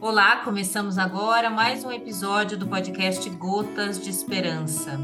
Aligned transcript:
Olá, 0.00 0.36
começamos 0.44 0.98
agora 0.98 1.50
mais 1.50 1.84
um 1.84 1.92
episódio 1.92 2.56
do 2.56 2.66
podcast 2.66 3.28
Gotas 3.30 4.00
de 4.00 4.10
Esperança. 4.10 4.98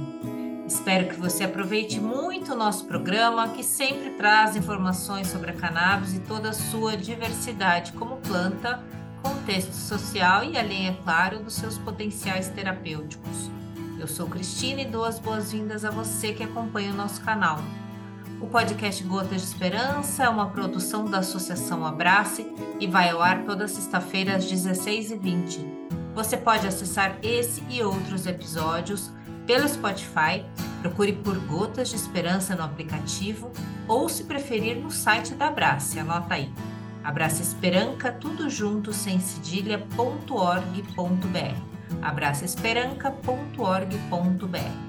Espero 0.67 1.09
que 1.09 1.21
você 1.21 1.45
aproveite 1.45 2.01
muito 2.01 2.53
o 2.53 2.57
nosso 2.57 2.87
programa, 2.87 3.49
que 3.49 3.63
sempre 3.63 4.11
traz 4.11 4.57
informações 4.57 5.29
sobre 5.29 5.51
a 5.51 5.55
cannabis 5.55 6.15
e 6.15 6.21
toda 6.21 6.51
a 6.51 6.53
sua 6.53 6.97
diversidade 6.97 7.93
como 7.93 8.17
planta, 8.17 8.83
contexto 9.23 9.75
social 9.75 10.45
e 10.45 10.57
além, 10.57 10.89
é 10.89 10.93
claro, 11.05 11.41
dos 11.41 11.55
seus 11.55 11.79
potenciais 11.79 12.49
terapêuticos. 12.49 13.51
Eu 13.99 14.09
sou 14.09 14.29
Cristina 14.29 14.83
e 14.83 14.87
dou 14.87 15.05
as 15.05 15.19
boas-vindas 15.19 15.85
a 15.85 15.91
você 15.91 16.33
que 16.33 16.43
acompanha 16.43 16.93
o 16.93 16.97
nosso 16.97 17.21
canal. 17.23 17.61
O 18.41 18.47
podcast 18.47 19.03
Gotas 19.05 19.41
de 19.41 19.49
Esperança 19.49 20.25
é 20.25 20.29
uma 20.29 20.51
produção 20.51 21.07
da 21.07 21.19
Associação 21.19 21.87
Abrace 21.87 22.47
e 22.79 22.87
vai 22.87 23.11
ao 23.11 23.23
ar 23.23 23.45
toda 23.45 23.67
sexta-feira 23.67 24.37
às 24.37 24.45
16h20. 24.45 25.65
Você 26.15 26.37
pode 26.37 26.67
acessar 26.67 27.17
esse 27.23 27.63
e 27.69 27.83
outros 27.83 28.27
episódios 28.27 29.11
pelo 29.47 29.67
Spotify, 29.69 30.45
procure 30.83 31.13
por 31.13 31.39
Gotas 31.47 31.89
de 31.89 31.97
Esperança 31.97 32.55
no 32.55 32.65
aplicativo 32.65 33.51
ou, 33.89 34.07
se 34.09 34.25
preferir, 34.25 34.77
no 34.77 34.91
site 34.91 35.35
da 35.35 35.49
Abrace, 35.49 35.99
anota 35.99 36.35
aí. 36.35 36.53
Abraça 37.03 37.41
Esperanca, 37.41 38.11
tudo 38.11 38.51
junto, 38.51 38.93
sem 38.93 39.19
cedilha.org.br. 39.21 41.57
abraçaesperanca.org.br. 42.03 44.86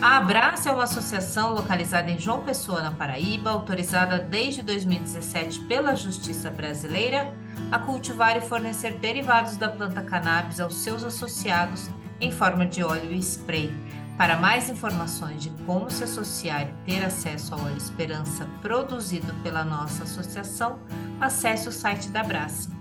A 0.00 0.18
Abraça 0.18 0.68
é 0.68 0.72
uma 0.72 0.84
associação 0.84 1.54
localizada 1.54 2.08
em 2.08 2.18
João 2.18 2.44
Pessoa, 2.44 2.80
na 2.80 2.92
Paraíba, 2.92 3.50
autorizada 3.50 4.18
desde 4.18 4.62
2017 4.62 5.60
pela 5.60 5.96
Justiça 5.96 6.50
Brasileira 6.50 7.34
a 7.72 7.80
cultivar 7.80 8.36
e 8.36 8.40
fornecer 8.40 8.94
derivados 8.98 9.56
da 9.56 9.68
planta 9.68 10.00
cannabis 10.00 10.60
aos 10.60 10.76
seus 10.76 11.02
associados 11.02 11.90
em 12.20 12.30
forma 12.30 12.64
de 12.64 12.84
óleo 12.84 13.10
e 13.12 13.18
spray. 13.18 13.74
Para 14.16 14.36
mais 14.36 14.68
informações 14.68 15.42
de 15.42 15.50
como 15.66 15.90
se 15.90 16.04
associar 16.04 16.62
e 16.62 16.90
ter 16.90 17.04
acesso 17.04 17.54
ao 17.54 17.60
óleo 17.60 17.76
Esperança 17.76 18.48
produzido 18.62 19.34
pela 19.42 19.64
nossa 19.64 20.04
associação, 20.04 20.78
acesse 21.20 21.68
o 21.68 21.72
site 21.72 22.08
da 22.08 22.20
Abraça 22.20 22.78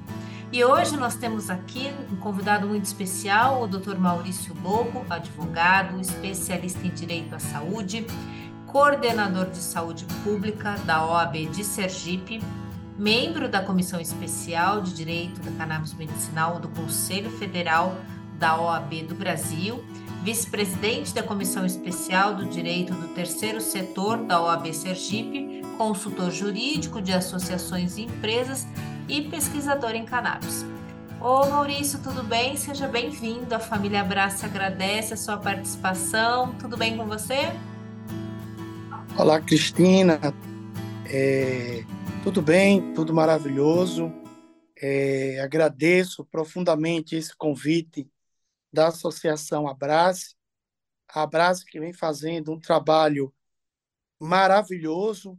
e 0.51 0.63
hoje 0.63 0.95
nós 0.95 1.15
temos 1.15 1.49
aqui 1.49 1.93
um 2.11 2.15
convidado 2.15 2.67
muito 2.67 2.85
especial, 2.85 3.61
o 3.61 3.67
Dr. 3.67 3.97
Maurício 3.97 4.55
Lobo, 4.63 5.05
advogado, 5.09 5.99
especialista 5.99 6.87
em 6.87 6.89
direito 6.89 7.35
à 7.35 7.39
saúde, 7.39 8.05
coordenador 8.65 9.49
de 9.49 9.57
saúde 9.57 10.05
pública 10.23 10.75
da 10.85 11.05
OAB 11.05 11.47
de 11.47 11.63
Sergipe, 11.63 12.41
membro 12.97 13.49
da 13.49 13.61
Comissão 13.61 13.99
Especial 13.99 14.81
de 14.81 14.93
Direito 14.93 15.41
da 15.41 15.51
Cannabis 15.51 15.93
Medicinal 15.93 16.59
do 16.59 16.69
Conselho 16.69 17.29
Federal 17.31 17.95
da 18.39 18.59
OAB 18.59 19.03
do 19.03 19.15
Brasil, 19.15 19.83
vice-presidente 20.23 21.13
da 21.13 21.23
Comissão 21.23 21.65
Especial 21.65 22.35
do 22.35 22.45
Direito 22.45 22.93
do 22.93 23.09
Terceiro 23.09 23.59
Setor 23.59 24.17
da 24.19 24.41
OAB 24.41 24.73
Sergipe, 24.73 25.61
consultor 25.77 26.31
jurídico 26.31 27.01
de 27.01 27.13
associações 27.13 27.97
e 27.97 28.03
empresas 28.03 28.65
e 29.07 29.29
pesquisador 29.29 29.91
em 29.91 30.05
cannabis. 30.05 30.65
Ô 31.19 31.45
Maurício, 31.47 32.01
tudo 32.03 32.23
bem? 32.23 32.55
Seja 32.57 32.87
bem-vindo. 32.87 33.55
A 33.55 33.59
família 33.59 34.01
Abraça 34.01 34.45
agradece 34.45 35.13
a 35.13 35.17
sua 35.17 35.37
participação. 35.37 36.53
Tudo 36.55 36.77
bem 36.77 36.95
com 36.97 37.07
você? 37.07 37.51
Olá, 39.17 39.41
Cristina. 39.41 40.19
É, 41.05 41.83
tudo 42.23 42.41
bem, 42.41 42.93
tudo 42.93 43.13
maravilhoso. 43.13 44.13
É, 44.79 45.39
agradeço 45.41 46.23
profundamente 46.25 47.15
esse 47.15 47.35
convite 47.35 48.07
da 48.71 48.89
Associação 48.89 49.67
Abrace. 49.67 50.35
A 51.09 51.23
Abrace 51.23 51.65
que 51.65 51.79
vem 51.79 51.93
fazendo 51.93 52.51
um 52.51 52.59
trabalho 52.59 53.33
maravilhoso 54.19 55.37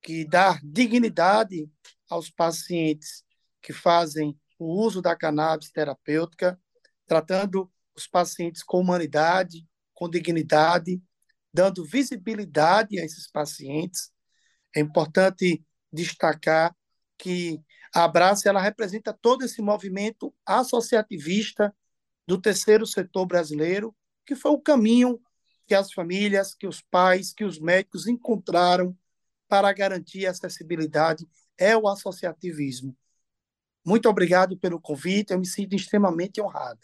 que 0.00 0.24
dá 0.24 0.58
dignidade 0.64 1.70
aos 2.12 2.30
pacientes 2.30 3.24
que 3.60 3.72
fazem 3.72 4.38
o 4.58 4.66
uso 4.84 5.00
da 5.00 5.16
cannabis 5.16 5.70
terapêutica, 5.70 6.60
tratando 7.06 7.70
os 7.96 8.06
pacientes 8.06 8.62
com 8.62 8.80
humanidade, 8.80 9.66
com 9.94 10.08
dignidade, 10.08 11.02
dando 11.52 11.84
visibilidade 11.84 12.98
a 12.98 13.04
esses 13.04 13.30
pacientes. 13.30 14.10
É 14.74 14.80
importante 14.80 15.64
destacar 15.92 16.74
que 17.18 17.60
a 17.94 18.04
Abraça 18.04 18.48
ela 18.48 18.60
representa 18.60 19.12
todo 19.12 19.44
esse 19.44 19.60
movimento 19.62 20.34
associativista 20.46 21.74
do 22.26 22.40
terceiro 22.40 22.86
setor 22.86 23.26
brasileiro, 23.26 23.94
que 24.26 24.34
foi 24.34 24.50
o 24.50 24.60
caminho 24.60 25.20
que 25.66 25.74
as 25.74 25.92
famílias, 25.92 26.54
que 26.54 26.66
os 26.66 26.80
pais, 26.82 27.32
que 27.32 27.44
os 27.44 27.58
médicos 27.58 28.06
encontraram 28.06 28.96
para 29.48 29.72
garantir 29.72 30.26
a 30.26 30.30
acessibilidade 30.30 31.26
é 31.58 31.76
o 31.76 31.88
associativismo. 31.88 32.96
Muito 33.84 34.08
obrigado 34.08 34.56
pelo 34.56 34.80
convite, 34.80 35.32
eu 35.32 35.38
me 35.38 35.46
sinto 35.46 35.74
extremamente 35.74 36.40
honrado. 36.40 36.80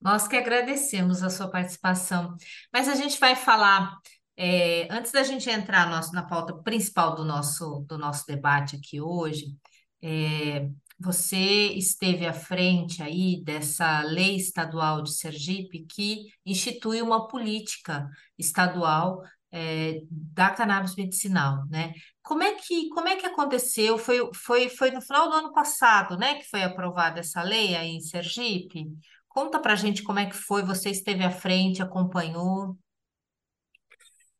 Nós 0.00 0.26
que 0.26 0.36
agradecemos 0.36 1.22
a 1.22 1.28
sua 1.28 1.48
participação. 1.48 2.34
Mas 2.72 2.88
a 2.88 2.94
gente 2.94 3.20
vai 3.20 3.36
falar, 3.36 3.98
é, 4.36 4.88
antes 4.90 5.12
da 5.12 5.22
gente 5.22 5.50
entrar 5.50 5.90
na 6.12 6.22
pauta 6.22 6.54
principal 6.62 7.14
do 7.14 7.24
nosso, 7.24 7.84
do 7.86 7.98
nosso 7.98 8.26
debate 8.26 8.76
aqui 8.76 8.98
hoje, 9.00 9.54
é, 10.02 10.70
você 10.98 11.68
esteve 11.72 12.26
à 12.26 12.32
frente 12.32 13.02
aí 13.02 13.42
dessa 13.42 14.02
lei 14.02 14.36
estadual 14.36 15.02
de 15.02 15.12
Sergipe 15.12 15.86
que 15.86 16.26
institui 16.44 17.02
uma 17.02 17.28
política 17.28 18.08
estadual 18.38 19.22
é, 19.52 20.02
da 20.10 20.50
cannabis 20.50 20.94
medicinal, 20.94 21.66
né? 21.68 21.92
Como 22.22 22.42
é 22.42 22.54
que, 22.54 22.88
como 22.90 23.08
é 23.08 23.16
que 23.16 23.26
aconteceu? 23.26 23.98
Foi, 23.98 24.30
foi, 24.34 24.68
foi 24.68 24.90
no 24.90 25.00
final 25.00 25.28
do 25.28 25.34
ano 25.34 25.52
passado, 25.52 26.16
né, 26.16 26.36
que 26.36 26.48
foi 26.48 26.62
aprovada 26.62 27.20
essa 27.20 27.42
lei 27.42 27.74
aí 27.74 27.90
em 27.90 28.00
Sergipe? 28.00 28.86
Conta 29.28 29.58
para 29.58 29.74
gente 29.74 30.02
como 30.02 30.18
é 30.18 30.26
que 30.26 30.36
foi, 30.36 30.62
você 30.62 30.90
esteve 30.90 31.24
à 31.24 31.30
frente, 31.30 31.82
acompanhou? 31.82 32.76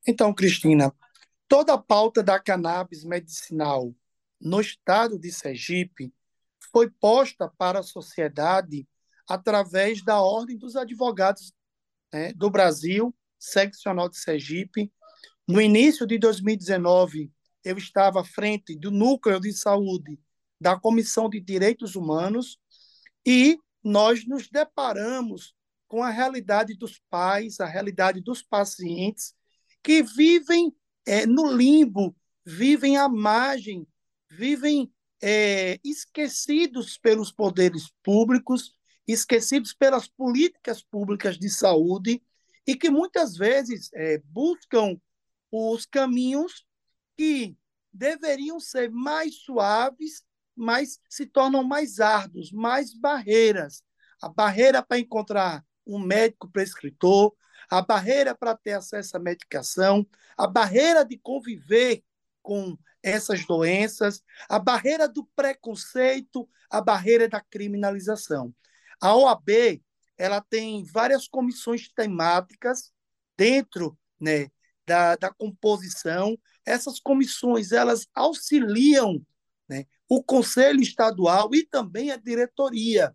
Então, 0.06 0.32
Cristina, 0.32 0.94
toda 1.48 1.74
a 1.74 1.78
pauta 1.78 2.22
da 2.22 2.38
cannabis 2.38 3.04
medicinal 3.04 3.94
no 4.40 4.60
estado 4.60 5.18
de 5.18 5.30
Sergipe 5.32 6.12
foi 6.72 6.88
posta 6.88 7.48
para 7.58 7.80
a 7.80 7.84
sociedade 7.84 8.86
através 9.28 10.02
da 10.02 10.20
Ordem 10.20 10.56
dos 10.56 10.76
Advogados 10.76 11.52
né, 12.12 12.32
do 12.32 12.50
Brasil, 12.50 13.14
seccional 13.38 14.08
de 14.08 14.18
Sergipe, 14.18 14.92
no 15.50 15.60
início 15.60 16.06
de 16.06 16.16
2019, 16.16 17.28
eu 17.64 17.76
estava 17.76 18.20
à 18.20 18.24
frente 18.24 18.76
do 18.76 18.90
núcleo 18.90 19.40
de 19.40 19.52
saúde 19.52 20.16
da 20.60 20.78
Comissão 20.78 21.28
de 21.28 21.40
Direitos 21.40 21.96
Humanos 21.96 22.56
e 23.26 23.58
nós 23.82 24.24
nos 24.26 24.48
deparamos 24.48 25.52
com 25.88 26.04
a 26.04 26.10
realidade 26.10 26.74
dos 26.74 27.02
pais, 27.10 27.58
a 27.58 27.66
realidade 27.66 28.20
dos 28.20 28.42
pacientes 28.42 29.34
que 29.82 30.04
vivem 30.04 30.72
é, 31.04 31.26
no 31.26 31.52
limbo, 31.52 32.14
vivem 32.46 32.96
à 32.96 33.08
margem, 33.08 33.84
vivem 34.30 34.92
é, 35.20 35.80
esquecidos 35.82 36.96
pelos 36.96 37.32
poderes 37.32 37.90
públicos, 38.04 38.72
esquecidos 39.04 39.74
pelas 39.74 40.06
políticas 40.06 40.80
públicas 40.80 41.36
de 41.36 41.50
saúde 41.50 42.22
e 42.64 42.76
que 42.76 42.88
muitas 42.88 43.36
vezes 43.36 43.90
é, 43.94 44.18
buscam 44.26 44.96
os 45.50 45.86
caminhos 45.86 46.64
que 47.16 47.56
deveriam 47.92 48.60
ser 48.60 48.90
mais 48.90 49.36
suaves, 49.36 50.22
mas 50.54 51.00
se 51.08 51.26
tornam 51.26 51.62
mais 51.62 52.00
árduos, 52.00 52.52
mais 52.52 52.94
barreiras. 52.94 53.82
A 54.22 54.28
barreira 54.28 54.82
para 54.82 54.98
encontrar 54.98 55.64
um 55.86 55.98
médico 55.98 56.50
prescritor, 56.50 57.34
a 57.68 57.82
barreira 57.82 58.34
para 58.34 58.56
ter 58.56 58.72
acesso 58.72 59.16
à 59.16 59.20
medicação, 59.20 60.06
a 60.36 60.46
barreira 60.46 61.04
de 61.04 61.18
conviver 61.18 62.02
com 62.42 62.76
essas 63.02 63.44
doenças, 63.46 64.22
a 64.48 64.58
barreira 64.58 65.08
do 65.08 65.24
preconceito, 65.34 66.48
a 66.70 66.80
barreira 66.80 67.28
da 67.28 67.40
criminalização. 67.40 68.54
A 69.00 69.14
OAB 69.16 69.82
ela 70.18 70.42
tem 70.42 70.84
várias 70.84 71.26
comissões 71.26 71.88
temáticas 71.88 72.92
dentro 73.38 73.98
né, 74.20 74.50
da, 74.90 75.14
da 75.14 75.32
composição. 75.32 76.36
Essas 76.66 76.98
comissões 76.98 77.70
elas 77.70 78.08
auxiliam 78.12 79.24
né, 79.68 79.86
o 80.08 80.20
Conselho 80.20 80.80
Estadual 80.80 81.54
e 81.54 81.64
também 81.64 82.10
a 82.10 82.16
diretoria. 82.16 83.14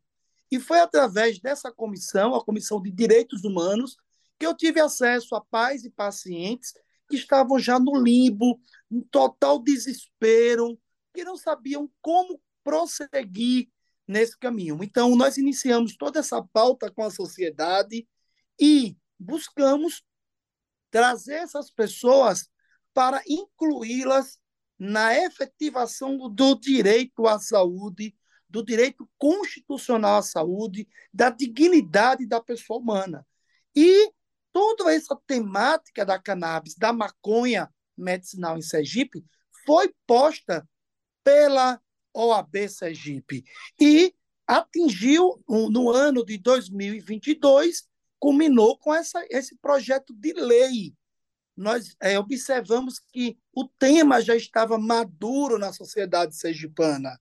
E 0.49 0.57
foi 0.57 0.79
através 0.79 1.37
dessa 1.37 1.69
comissão, 1.73 2.33
a 2.33 2.43
Comissão 2.43 2.81
de 2.81 2.89
Direitos 2.89 3.43
Humanos, 3.43 3.97
que 4.39 4.45
eu 4.45 4.55
tive 4.55 4.79
acesso 4.79 5.35
a 5.35 5.41
pais 5.41 5.83
e 5.83 5.89
pacientes 5.89 6.73
que 7.09 7.17
estavam 7.17 7.59
já 7.59 7.77
no 7.77 8.01
limbo, 8.01 8.57
em 8.89 9.01
total 9.01 9.61
desespero, 9.61 10.79
que 11.13 11.25
não 11.25 11.35
sabiam 11.35 11.91
como 12.01 12.41
prosseguir 12.63 13.67
nesse 14.07 14.37
caminho. 14.37 14.81
Então, 14.81 15.13
nós 15.13 15.37
iniciamos 15.37 15.97
toda 15.97 16.19
essa 16.19 16.41
pauta 16.41 16.89
com 16.89 17.03
a 17.03 17.11
sociedade 17.11 18.07
e 18.57 18.95
buscamos 19.19 20.01
trazer 20.95 21.33
essas 21.33 21.69
pessoas 21.69 22.49
para 22.93 23.21
incluí-las 23.27 24.39
na 24.79 25.13
efetivação 25.13 26.29
do 26.29 26.55
direito 26.55 27.27
à 27.27 27.37
saúde, 27.37 28.15
do 28.49 28.63
direito 28.63 29.05
constitucional 29.17 30.19
à 30.19 30.21
saúde, 30.21 30.87
da 31.13 31.29
dignidade 31.29 32.25
da 32.25 32.39
pessoa 32.39 32.79
humana. 32.79 33.27
E 33.75 34.09
toda 34.53 34.95
essa 34.95 35.19
temática 35.27 36.05
da 36.05 36.17
cannabis, 36.17 36.75
da 36.75 36.93
maconha 36.93 37.69
medicinal 37.97 38.57
em 38.57 38.61
Sergipe, 38.61 39.21
foi 39.65 39.93
posta 40.07 40.65
pela 41.25 41.77
OAB 42.13 42.69
Sergipe 42.69 43.43
e 43.77 44.15
atingiu, 44.47 45.43
no 45.45 45.89
ano 45.89 46.23
de 46.23 46.37
2022, 46.37 47.85
culminou 48.19 48.77
com 48.77 48.93
essa, 48.93 49.25
esse 49.29 49.55
projeto 49.57 50.13
de 50.13 50.33
lei. 50.33 50.95
Nós 51.55 51.95
é, 52.01 52.19
observamos 52.19 52.99
que 52.99 53.37
o 53.53 53.65
tema 53.65 54.21
já 54.21 54.35
estava 54.35 54.77
maduro 54.77 55.57
na 55.57 55.71
sociedade 55.71 56.35
sergipana. 56.35 57.19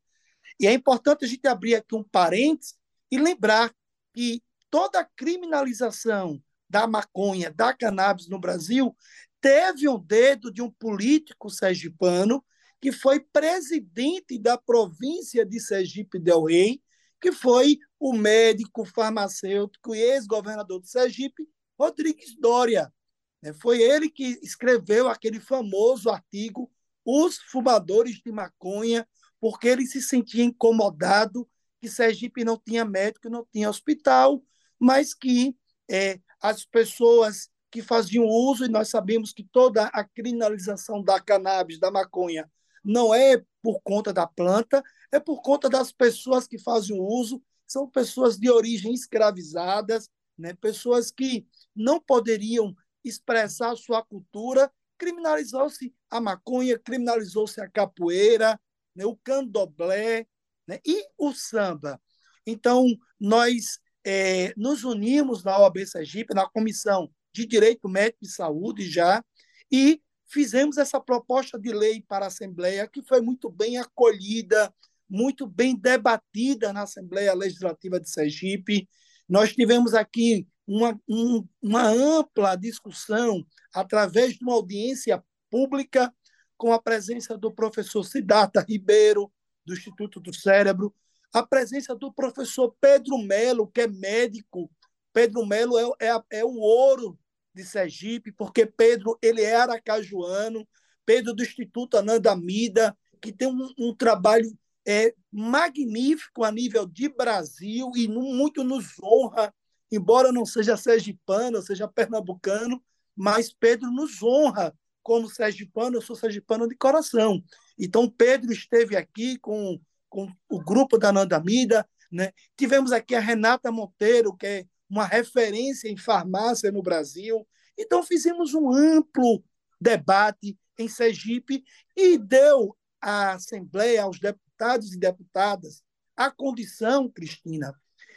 E 0.58 0.66
é 0.66 0.72
importante 0.72 1.24
a 1.24 1.28
gente 1.28 1.46
abrir 1.46 1.76
aqui 1.76 1.94
um 1.94 2.02
parênteses 2.02 2.74
e 3.10 3.18
lembrar 3.18 3.72
que 4.12 4.42
toda 4.70 5.00
a 5.00 5.04
criminalização 5.04 6.42
da 6.68 6.86
maconha, 6.86 7.52
da 7.52 7.72
cannabis 7.72 8.28
no 8.28 8.38
Brasil, 8.38 8.96
teve 9.40 9.88
um 9.88 9.98
dedo 9.98 10.50
de 10.50 10.62
um 10.62 10.70
político 10.70 11.50
sergipano 11.50 12.44
que 12.80 12.90
foi 12.92 13.20
presidente 13.20 14.38
da 14.38 14.58
província 14.58 15.44
de 15.44 15.60
Sergipe 15.60 16.18
Del 16.18 16.44
Rei, 16.44 16.82
que 17.24 17.32
foi 17.32 17.78
o 17.98 18.12
médico 18.12 18.84
farmacêutico 18.84 19.94
e 19.94 19.98
ex-governador 19.98 20.78
de 20.82 20.90
Sergipe, 20.90 21.48
Rodrigues 21.78 22.36
Dória. 22.38 22.92
Né? 23.40 23.54
Foi 23.54 23.80
ele 23.80 24.10
que 24.10 24.38
escreveu 24.42 25.08
aquele 25.08 25.40
famoso 25.40 26.10
artigo 26.10 26.70
Os 27.02 27.38
Fumadores 27.38 28.20
de 28.22 28.30
Maconha, 28.30 29.08
porque 29.40 29.68
ele 29.68 29.86
se 29.86 30.02
sentia 30.02 30.44
incomodado 30.44 31.48
que 31.80 31.88
Sergipe 31.88 32.44
não 32.44 32.58
tinha 32.58 32.84
médico, 32.84 33.30
não 33.30 33.46
tinha 33.50 33.70
hospital, 33.70 34.44
mas 34.78 35.14
que 35.14 35.56
é, 35.90 36.20
as 36.42 36.62
pessoas 36.62 37.48
que 37.70 37.80
faziam 37.80 38.26
uso, 38.26 38.66
e 38.66 38.68
nós 38.68 38.90
sabemos 38.90 39.32
que 39.32 39.44
toda 39.44 39.86
a 39.94 40.04
criminalização 40.04 41.02
da 41.02 41.18
cannabis, 41.18 41.80
da 41.80 41.90
maconha, 41.90 42.52
não 42.84 43.14
é 43.14 43.42
por 43.64 43.80
conta 43.82 44.12
da 44.12 44.26
planta, 44.26 44.82
é 45.10 45.18
por 45.18 45.40
conta 45.40 45.70
das 45.70 45.90
pessoas 45.90 46.46
que 46.46 46.58
fazem 46.58 47.00
uso, 47.00 47.42
são 47.66 47.88
pessoas 47.88 48.36
de 48.36 48.50
origem 48.50 48.92
escravizadas, 48.92 50.10
né? 50.36 50.52
pessoas 50.52 51.10
que 51.10 51.46
não 51.74 51.98
poderiam 51.98 52.76
expressar 53.02 53.74
sua 53.74 54.04
cultura, 54.04 54.70
criminalizou-se 54.98 55.94
a 56.10 56.20
maconha, 56.20 56.78
criminalizou-se 56.78 57.58
a 57.58 57.70
capoeira, 57.70 58.60
né? 58.94 59.06
o 59.06 59.16
candomblé 59.16 60.26
né? 60.68 60.78
e 60.84 61.02
o 61.16 61.32
samba. 61.32 61.98
Então, 62.46 62.84
nós 63.18 63.78
é, 64.04 64.52
nos 64.58 64.84
unimos 64.84 65.42
na 65.42 65.58
OAB 65.58 65.86
Sergipe, 65.86 66.34
na 66.34 66.46
Comissão 66.46 67.10
de 67.32 67.46
Direito 67.46 67.88
Médico 67.88 68.26
e 68.26 68.28
Saúde 68.28 68.90
já, 68.90 69.24
e 69.72 70.02
fizemos 70.26 70.78
essa 70.78 71.00
proposta 71.00 71.58
de 71.58 71.72
lei 71.72 72.02
para 72.06 72.26
a 72.26 72.28
Assembleia, 72.28 72.88
que 72.88 73.02
foi 73.02 73.20
muito 73.20 73.50
bem 73.50 73.78
acolhida, 73.78 74.72
muito 75.08 75.46
bem 75.46 75.76
debatida 75.76 76.72
na 76.72 76.82
Assembleia 76.82 77.34
Legislativa 77.34 78.00
de 78.00 78.08
Sergipe. 78.10 78.88
Nós 79.28 79.52
tivemos 79.52 79.94
aqui 79.94 80.46
uma, 80.66 80.98
um, 81.08 81.46
uma 81.62 81.88
ampla 81.88 82.56
discussão 82.56 83.44
através 83.72 84.34
de 84.34 84.44
uma 84.44 84.54
audiência 84.54 85.22
pública 85.50 86.12
com 86.56 86.72
a 86.72 86.80
presença 86.80 87.36
do 87.36 87.52
professor 87.52 88.04
Siddhartha 88.04 88.64
Ribeiro, 88.66 89.30
do 89.64 89.72
Instituto 89.72 90.20
do 90.20 90.32
Cérebro, 90.32 90.94
a 91.32 91.42
presença 91.42 91.94
do 91.94 92.12
professor 92.12 92.74
Pedro 92.80 93.18
Melo, 93.18 93.66
que 93.66 93.82
é 93.82 93.88
médico. 93.88 94.70
Pedro 95.12 95.44
Melo 95.44 95.78
é, 95.78 96.08
é, 96.08 96.38
é 96.38 96.44
o 96.44 96.56
ouro 96.56 97.18
de 97.54 97.64
Sergipe, 97.64 98.32
porque 98.32 98.66
Pedro 98.66 99.18
ele 99.22 99.42
é 99.42 99.54
aracajuano, 99.54 100.66
Pedro 101.06 101.32
do 101.32 101.42
Instituto 101.42 101.96
Ananda 101.96 102.34
Mida, 102.34 102.96
que 103.20 103.32
tem 103.32 103.48
um, 103.48 103.72
um 103.78 103.94
trabalho 103.94 104.50
é, 104.86 105.14
magnífico 105.32 106.44
a 106.44 106.50
nível 106.50 106.86
de 106.86 107.08
Brasil 107.08 107.90
e 107.96 108.08
muito 108.08 108.62
nos 108.64 109.00
honra, 109.02 109.54
embora 109.90 110.32
não 110.32 110.44
seja 110.44 110.76
sergipano, 110.76 111.62
seja 111.62 111.88
pernambucano, 111.88 112.82
mas 113.16 113.52
Pedro 113.52 113.90
nos 113.90 114.22
honra 114.22 114.74
como 115.02 115.28
sergipano, 115.28 115.96
eu 115.96 116.02
sou 116.02 116.16
sergipano 116.16 116.66
de 116.66 116.74
coração. 116.76 117.42
Então, 117.78 118.10
Pedro 118.10 118.52
esteve 118.52 118.96
aqui 118.96 119.38
com, 119.38 119.78
com 120.08 120.32
o 120.48 120.58
grupo 120.58 120.98
da 120.98 121.10
Ananda 121.10 121.38
Mida, 121.38 121.86
né? 122.10 122.32
tivemos 122.56 122.90
aqui 122.90 123.14
a 123.14 123.20
Renata 123.20 123.70
Monteiro, 123.70 124.34
que 124.34 124.46
é 124.46 124.66
uma 124.94 125.06
referência 125.06 125.88
em 125.88 125.96
farmácia 125.96 126.70
no 126.70 126.80
Brasil. 126.80 127.44
Então, 127.76 128.00
fizemos 128.04 128.54
um 128.54 128.72
amplo 128.72 129.44
debate 129.80 130.56
em 130.78 130.88
Sergipe 130.88 131.64
e 131.96 132.16
deu 132.16 132.76
à 133.00 133.32
Assembleia, 133.32 134.04
aos 134.04 134.20
deputados 134.20 134.92
e 134.92 134.98
deputadas, 134.98 135.82
a 136.16 136.30
condição, 136.30 137.10
Cristina, 137.10 137.74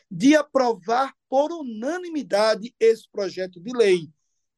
de 0.10 0.36
aprovar 0.36 1.16
por 1.28 1.52
unanimidade 1.52 2.76
esse 2.80 3.10
projeto 3.10 3.60
de 3.60 3.76
lei. 3.76 4.08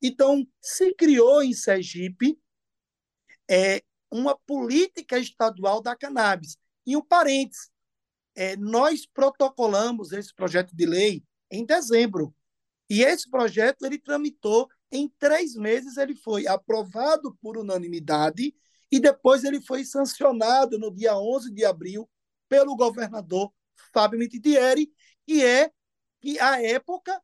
Então, 0.02 0.46
se 0.62 0.94
criou 0.96 1.42
em 1.42 1.54
Sergipe 1.54 2.38
é, 3.50 3.82
uma 4.12 4.38
política 4.40 5.18
estadual 5.18 5.82
da 5.82 5.96
cannabis. 5.96 6.58
E 6.86 6.98
um 6.98 7.02
parênteses, 7.02 7.70
é, 8.36 8.58
nós 8.58 9.06
protocolamos 9.06 10.12
esse 10.12 10.34
projeto 10.36 10.76
de 10.76 10.86
lei 10.86 11.24
em 11.52 11.66
dezembro. 11.66 12.34
E 12.90 13.04
esse 13.04 13.30
projeto 13.30 13.86
ele 13.86 14.00
tramitou 14.00 14.68
em 14.92 15.08
três 15.20 15.56
meses, 15.56 15.98
ele 15.98 16.16
foi 16.16 16.48
aprovado 16.48 17.38
por 17.42 17.58
unanimidade 17.58 18.54
e 18.92 19.00
depois 19.00 19.44
ele 19.44 19.62
foi 19.62 19.84
sancionado 19.84 20.80
no 20.80 20.94
dia 20.94 21.16
11 21.16 21.54
de 21.54 21.64
abril 21.64 22.10
pelo 22.48 22.76
governador 22.76 23.54
Fábio 23.94 24.18
Mittieri, 24.18 24.92
que 25.26 25.44
é 25.44 25.72
que 26.20 26.40
à 26.40 26.62
época 26.62 27.22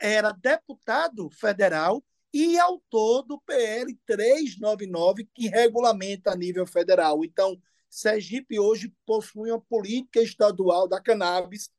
era 0.00 0.32
deputado 0.32 1.30
federal 1.30 2.04
e 2.32 2.58
autor 2.58 3.22
do 3.22 3.40
PL 3.40 3.94
399 4.04 5.28
que 5.32 5.48
regulamenta 5.48 6.32
a 6.32 6.36
nível 6.36 6.66
federal. 6.66 7.24
Então, 7.24 7.56
Sergipe 7.88 8.58
hoje 8.58 8.92
possui 9.06 9.50
uma 9.50 9.60
política 9.60 10.20
estadual 10.20 10.88
da 10.88 11.00
cannabis 11.00 11.70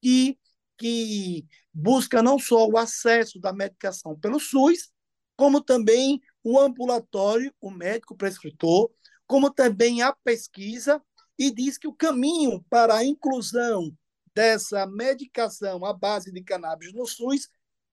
que 0.00 0.38
que 0.76 1.46
busca 1.72 2.22
não 2.22 2.38
só 2.38 2.66
o 2.66 2.76
acesso 2.76 3.40
da 3.40 3.52
medicação 3.52 4.18
pelo 4.18 4.38
SUS, 4.38 4.90
como 5.36 5.60
também 5.60 6.20
o 6.42 6.58
ambulatório, 6.58 7.52
o 7.60 7.70
médico 7.70 8.16
prescritor, 8.16 8.90
como 9.26 9.50
também 9.50 10.02
a 10.02 10.12
pesquisa, 10.12 11.02
e 11.38 11.50
diz 11.50 11.78
que 11.78 11.88
o 11.88 11.94
caminho 11.94 12.64
para 12.68 12.94
a 12.94 13.04
inclusão 13.04 13.96
dessa 14.34 14.86
medicação 14.86 15.84
à 15.84 15.92
base 15.92 16.32
de 16.32 16.42
cannabis 16.42 16.92
no 16.92 17.06
SUS 17.06 17.48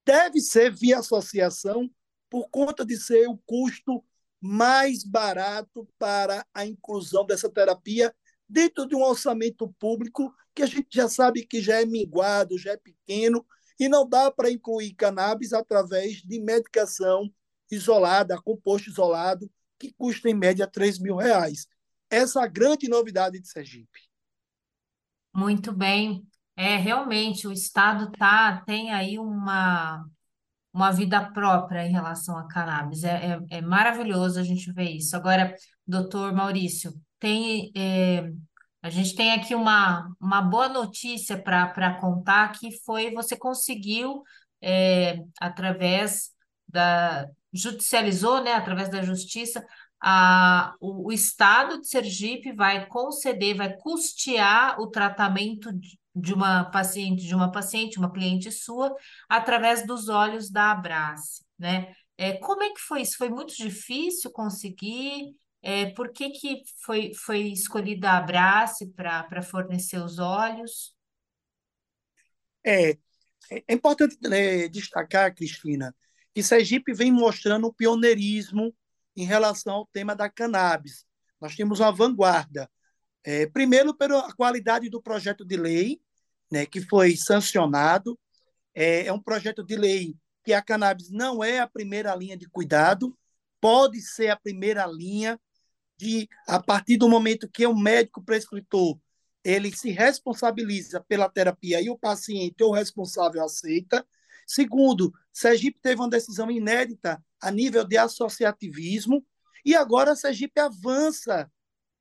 deve 0.05 0.41
ser 0.41 0.73
via 0.73 0.99
associação, 0.99 1.89
por 2.29 2.49
conta 2.49 2.85
de 2.85 2.97
ser 2.97 3.27
o 3.27 3.37
custo 3.45 4.03
mais 4.39 5.03
barato 5.03 5.87
para 5.99 6.45
a 6.53 6.65
inclusão 6.65 7.25
dessa 7.25 7.49
terapia 7.49 8.13
dentro 8.51 8.85
de 8.85 8.95
um 8.95 9.01
orçamento 9.01 9.73
público 9.79 10.33
que 10.53 10.61
a 10.61 10.65
gente 10.65 10.87
já 10.91 11.07
sabe 11.07 11.45
que 11.45 11.61
já 11.61 11.81
é 11.81 11.85
minguado, 11.85 12.57
já 12.57 12.71
é 12.71 12.77
pequeno, 12.77 13.45
e 13.79 13.87
não 13.87 14.07
dá 14.07 14.29
para 14.29 14.51
incluir 14.51 14.93
cannabis 14.93 15.53
através 15.53 16.17
de 16.17 16.39
medicação 16.39 17.31
isolada, 17.71 18.41
composto 18.41 18.89
isolado, 18.89 19.49
que 19.79 19.93
custa 19.93 20.29
em 20.29 20.33
média 20.33 20.67
3 20.67 20.99
mil 20.99 21.15
reais. 21.15 21.65
Essa 22.09 22.41
é 22.41 22.43
a 22.43 22.47
grande 22.47 22.89
novidade 22.89 23.39
de 23.39 23.47
Sergipe. 23.47 23.99
Muito 25.33 25.71
bem. 25.71 26.27
É, 26.57 26.75
realmente, 26.75 27.47
o 27.47 27.51
Estado 27.53 28.11
tá, 28.11 28.61
tem 28.67 28.91
aí 28.91 29.17
uma, 29.17 30.05
uma 30.73 30.91
vida 30.91 31.31
própria 31.31 31.87
em 31.87 31.91
relação 31.91 32.37
a 32.37 32.47
cannabis. 32.47 33.05
É, 33.05 33.39
é, 33.49 33.57
é 33.57 33.61
maravilhoso 33.61 34.37
a 34.37 34.43
gente 34.43 34.71
ver 34.73 34.91
isso. 34.91 35.15
Agora, 35.15 35.55
doutor 35.87 36.33
Maurício, 36.33 36.93
tem, 37.21 37.71
é, 37.77 38.31
a 38.81 38.89
gente 38.89 39.15
tem 39.15 39.31
aqui 39.31 39.53
uma, 39.53 40.11
uma 40.19 40.41
boa 40.41 40.67
notícia 40.67 41.41
para 41.41 41.99
contar, 42.01 42.51
que 42.53 42.71
foi 42.83 43.11
você 43.13 43.37
conseguiu, 43.37 44.23
é, 44.59 45.19
através 45.39 46.31
da, 46.67 47.27
judicializou, 47.53 48.43
né, 48.43 48.53
através 48.53 48.89
da 48.89 49.03
justiça, 49.03 49.63
a, 50.01 50.73
o, 50.79 51.09
o 51.09 51.11
Estado 51.11 51.79
de 51.79 51.87
Sergipe 51.87 52.51
vai 52.53 52.87
conceder, 52.87 53.55
vai 53.55 53.77
custear 53.77 54.81
o 54.81 54.87
tratamento 54.87 55.69
de 56.15 56.33
uma 56.33 56.65
paciente, 56.65 57.23
de 57.25 57.35
uma 57.35 57.51
paciente, 57.51 57.99
uma 57.99 58.11
cliente 58.11 58.51
sua, 58.51 58.95
através 59.29 59.85
dos 59.85 60.09
olhos 60.09 60.49
da 60.49 60.71
Abrace, 60.71 61.45
né? 61.57 61.93
É, 62.17 62.33
como 62.37 62.63
é 62.63 62.69
que 62.71 62.79
foi 62.79 63.01
isso? 63.01 63.17
Foi 63.17 63.29
muito 63.29 63.55
difícil 63.55 64.31
conseguir? 64.31 65.35
É, 65.61 65.87
por 65.91 66.11
que, 66.11 66.31
que 66.31 66.63
foi, 66.83 67.13
foi 67.13 67.41
escolhida 67.51 68.09
a 68.09 68.17
Abrace 68.17 68.87
para 68.87 69.43
fornecer 69.43 69.99
os 69.99 70.17
olhos? 70.17 70.95
É, 72.65 72.97
é 73.49 73.73
importante 73.73 74.17
né, 74.21 74.67
destacar, 74.67 75.33
Cristina, 75.35 75.95
que 76.33 76.41
Sergipe 76.41 76.93
vem 76.93 77.11
mostrando 77.11 77.67
o 77.67 77.73
pioneirismo 77.73 78.75
em 79.15 79.23
relação 79.23 79.75
ao 79.75 79.85
tema 79.85 80.15
da 80.15 80.29
cannabis. 80.29 81.05
Nós 81.39 81.55
temos 81.55 81.79
uma 81.79 81.91
vanguarda. 81.91 82.69
É, 83.23 83.45
primeiro, 83.45 83.93
pela 83.93 84.33
qualidade 84.33 84.89
do 84.89 85.01
projeto 85.01 85.45
de 85.45 85.57
lei, 85.57 86.01
né, 86.51 86.65
que 86.65 86.81
foi 86.81 87.15
sancionado. 87.15 88.19
É, 88.73 89.05
é 89.07 89.13
um 89.13 89.21
projeto 89.21 89.63
de 89.63 89.75
lei 89.75 90.15
que 90.43 90.53
a 90.53 90.61
cannabis 90.61 91.11
não 91.11 91.43
é 91.43 91.59
a 91.59 91.67
primeira 91.67 92.15
linha 92.15 92.35
de 92.35 92.49
cuidado, 92.49 93.15
pode 93.59 94.01
ser 94.01 94.29
a 94.29 94.35
primeira 94.35 94.87
linha 94.87 95.39
de, 96.01 96.27
a 96.47 96.59
partir 96.59 96.97
do 96.97 97.07
momento 97.07 97.47
que 97.47 97.63
o 97.67 97.75
médico 97.75 98.23
prescritor 98.23 98.97
ele 99.43 99.71
se 99.71 99.91
responsabiliza 99.91 100.99
pela 100.99 101.29
terapia 101.29 101.79
e 101.79 101.91
o 101.91 101.97
paciente 101.97 102.63
ou 102.63 102.71
o 102.71 102.73
responsável 102.73 103.43
aceita. 103.43 104.05
Segundo, 104.47 105.13
Sergipe 105.31 105.79
teve 105.79 106.01
uma 106.01 106.09
decisão 106.09 106.49
inédita 106.49 107.23
a 107.39 107.51
nível 107.51 107.85
de 107.85 107.97
associativismo 107.97 109.23
e 109.63 109.75
agora 109.75 110.15
Sergipe 110.15 110.59
avança 110.59 111.51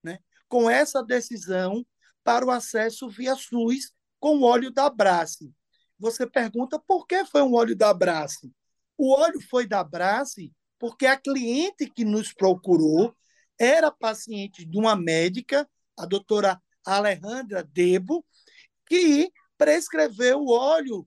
né, 0.03 0.19
com 0.49 0.69
essa 0.69 1.03
decisão 1.03 1.85
para 2.25 2.47
o 2.47 2.51
acesso 2.51 3.07
via 3.07 3.37
SUS 3.37 3.93
com 4.19 4.43
óleo 4.43 4.71
da 4.71 4.89
Brace. 4.89 5.53
Você 5.99 6.27
pergunta 6.27 6.79
por 6.79 7.07
que 7.07 7.27
foi 7.27 7.43
um 7.43 7.53
óleo 7.53 7.77
da 7.77 7.93
Brace? 7.93 8.51
O 8.97 9.13
óleo 9.15 9.43
foi 9.43 9.67
da 9.67 9.85
Brace 9.85 10.51
porque 10.79 11.05
a 11.05 11.19
cliente 11.19 11.91
que 11.91 12.07
nos 12.07 12.33
procurou 12.33 13.15
era 13.61 13.93
paciente 13.93 14.65
de 14.65 14.79
uma 14.79 14.97
médica, 14.97 15.69
a 15.95 16.07
doutora 16.07 16.59
Alejandra 16.83 17.63
Debo, 17.63 18.25
que 18.87 19.31
prescreveu 19.59 20.41
o 20.41 20.51
óleo, 20.51 21.07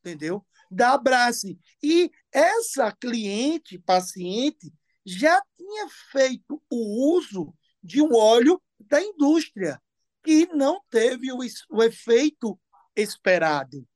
entendeu? 0.00 0.44
Da 0.70 0.92
Abrace. 0.92 1.58
E 1.82 2.10
essa 2.30 2.92
cliente, 2.92 3.78
paciente, 3.78 4.70
já 5.04 5.42
tinha 5.56 5.88
feito 6.12 6.62
o 6.70 7.16
uso 7.16 7.54
de 7.82 8.02
um 8.02 8.14
óleo 8.14 8.62
da 8.78 9.02
indústria, 9.02 9.80
que 10.22 10.46
não 10.46 10.82
teve 10.90 11.32
o, 11.32 11.38
o 11.70 11.82
efeito 11.82 12.60
esperado. 12.94 13.86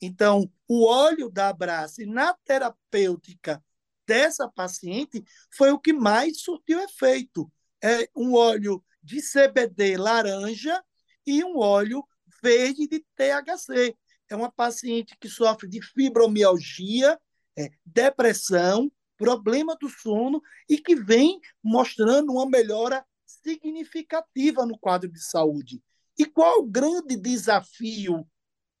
Então, 0.00 0.50
o 0.66 0.86
óleo 0.86 1.30
da 1.30 1.48
Abrace 1.48 2.06
na 2.06 2.32
terapêutica 2.44 3.62
dessa 4.06 4.48
paciente 4.48 5.22
foi 5.54 5.70
o 5.70 5.78
que 5.78 5.92
mais 5.92 6.40
surtiu 6.40 6.80
efeito. 6.80 7.50
É 7.82 8.08
um 8.14 8.34
óleo 8.34 8.84
de 9.02 9.20
CBD 9.20 9.96
laranja 9.96 10.82
e 11.26 11.44
um 11.44 11.58
óleo 11.58 12.04
verde 12.42 12.86
de 12.86 13.04
THC. 13.14 13.96
É 14.28 14.36
uma 14.36 14.50
paciente 14.50 15.16
que 15.18 15.28
sofre 15.28 15.68
de 15.68 15.80
fibromialgia, 15.82 17.18
é, 17.56 17.70
depressão, 17.84 18.90
problema 19.16 19.76
do 19.76 19.88
sono 19.88 20.40
e 20.68 20.78
que 20.78 20.94
vem 20.94 21.40
mostrando 21.62 22.32
uma 22.32 22.48
melhora 22.48 23.04
significativa 23.24 24.64
no 24.64 24.78
quadro 24.78 25.10
de 25.10 25.22
saúde. 25.22 25.82
E 26.16 26.24
qual 26.24 26.60
o 26.60 26.66
grande 26.66 27.16
desafio 27.16 28.26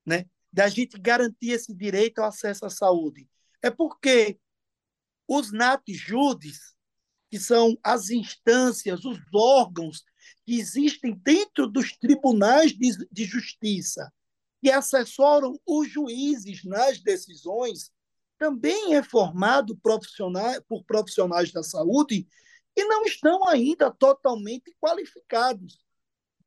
né, 0.06 0.26
da 0.52 0.68
gente 0.68 0.98
garantir 0.98 1.50
esse 1.50 1.74
direito 1.74 2.20
ao 2.20 2.28
acesso 2.28 2.64
à 2.64 2.70
saúde? 2.70 3.28
É 3.62 3.70
porque 3.70 4.38
os 5.26 5.52
NAT-JUDES, 5.52 6.74
que 7.30 7.38
são 7.38 7.76
as 7.82 8.10
instâncias, 8.10 9.04
os 9.04 9.18
órgãos 9.34 10.04
que 10.44 10.58
existem 10.58 11.14
dentro 11.22 11.66
dos 11.66 11.92
tribunais 11.96 12.72
de, 12.72 12.90
de 13.10 13.24
justiça, 13.24 14.10
que 14.60 14.70
assessoram 14.70 15.58
os 15.66 15.90
juízes 15.90 16.64
nas 16.64 17.00
decisões, 17.00 17.92
também 18.38 18.94
é 18.94 19.02
formado 19.02 19.76
profissional, 19.76 20.62
por 20.68 20.84
profissionais 20.84 21.52
da 21.52 21.62
saúde 21.62 22.26
que 22.74 22.84
não 22.84 23.04
estão 23.04 23.46
ainda 23.48 23.90
totalmente 23.90 24.74
qualificados 24.80 25.78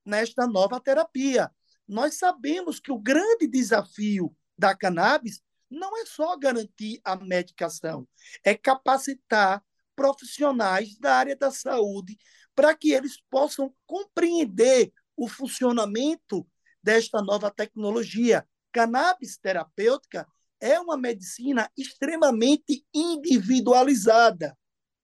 nesta 0.05 0.47
nova 0.47 0.79
terapia. 0.79 1.51
Nós 1.87 2.15
sabemos 2.15 2.79
que 2.79 2.91
o 2.91 2.97
grande 2.97 3.47
desafio 3.47 4.35
da 4.57 4.75
cannabis 4.75 5.41
não 5.69 5.97
é 5.97 6.05
só 6.05 6.37
garantir 6.37 6.99
a 7.03 7.15
medicação, 7.15 8.07
é 8.43 8.55
capacitar 8.55 9.63
profissionais 10.01 10.97
da 10.97 11.13
área 11.15 11.35
da 11.35 11.51
saúde 11.51 12.17
para 12.55 12.75
que 12.75 12.91
eles 12.91 13.21
possam 13.29 13.71
compreender 13.85 14.91
o 15.15 15.27
funcionamento 15.27 16.47
desta 16.81 17.21
nova 17.21 17.51
tecnologia. 17.51 18.43
Cannabis 18.71 19.37
terapêutica 19.37 20.27
é 20.59 20.79
uma 20.79 20.97
medicina 20.97 21.69
extremamente 21.77 22.83
individualizada. 22.91 24.57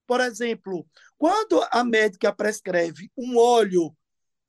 Por 0.07 0.19
exemplo, 0.19 0.87
quando 1.15 1.63
a 1.69 1.83
médica 1.83 2.33
prescreve 2.33 3.11
um 3.15 3.37
óleo, 3.37 3.95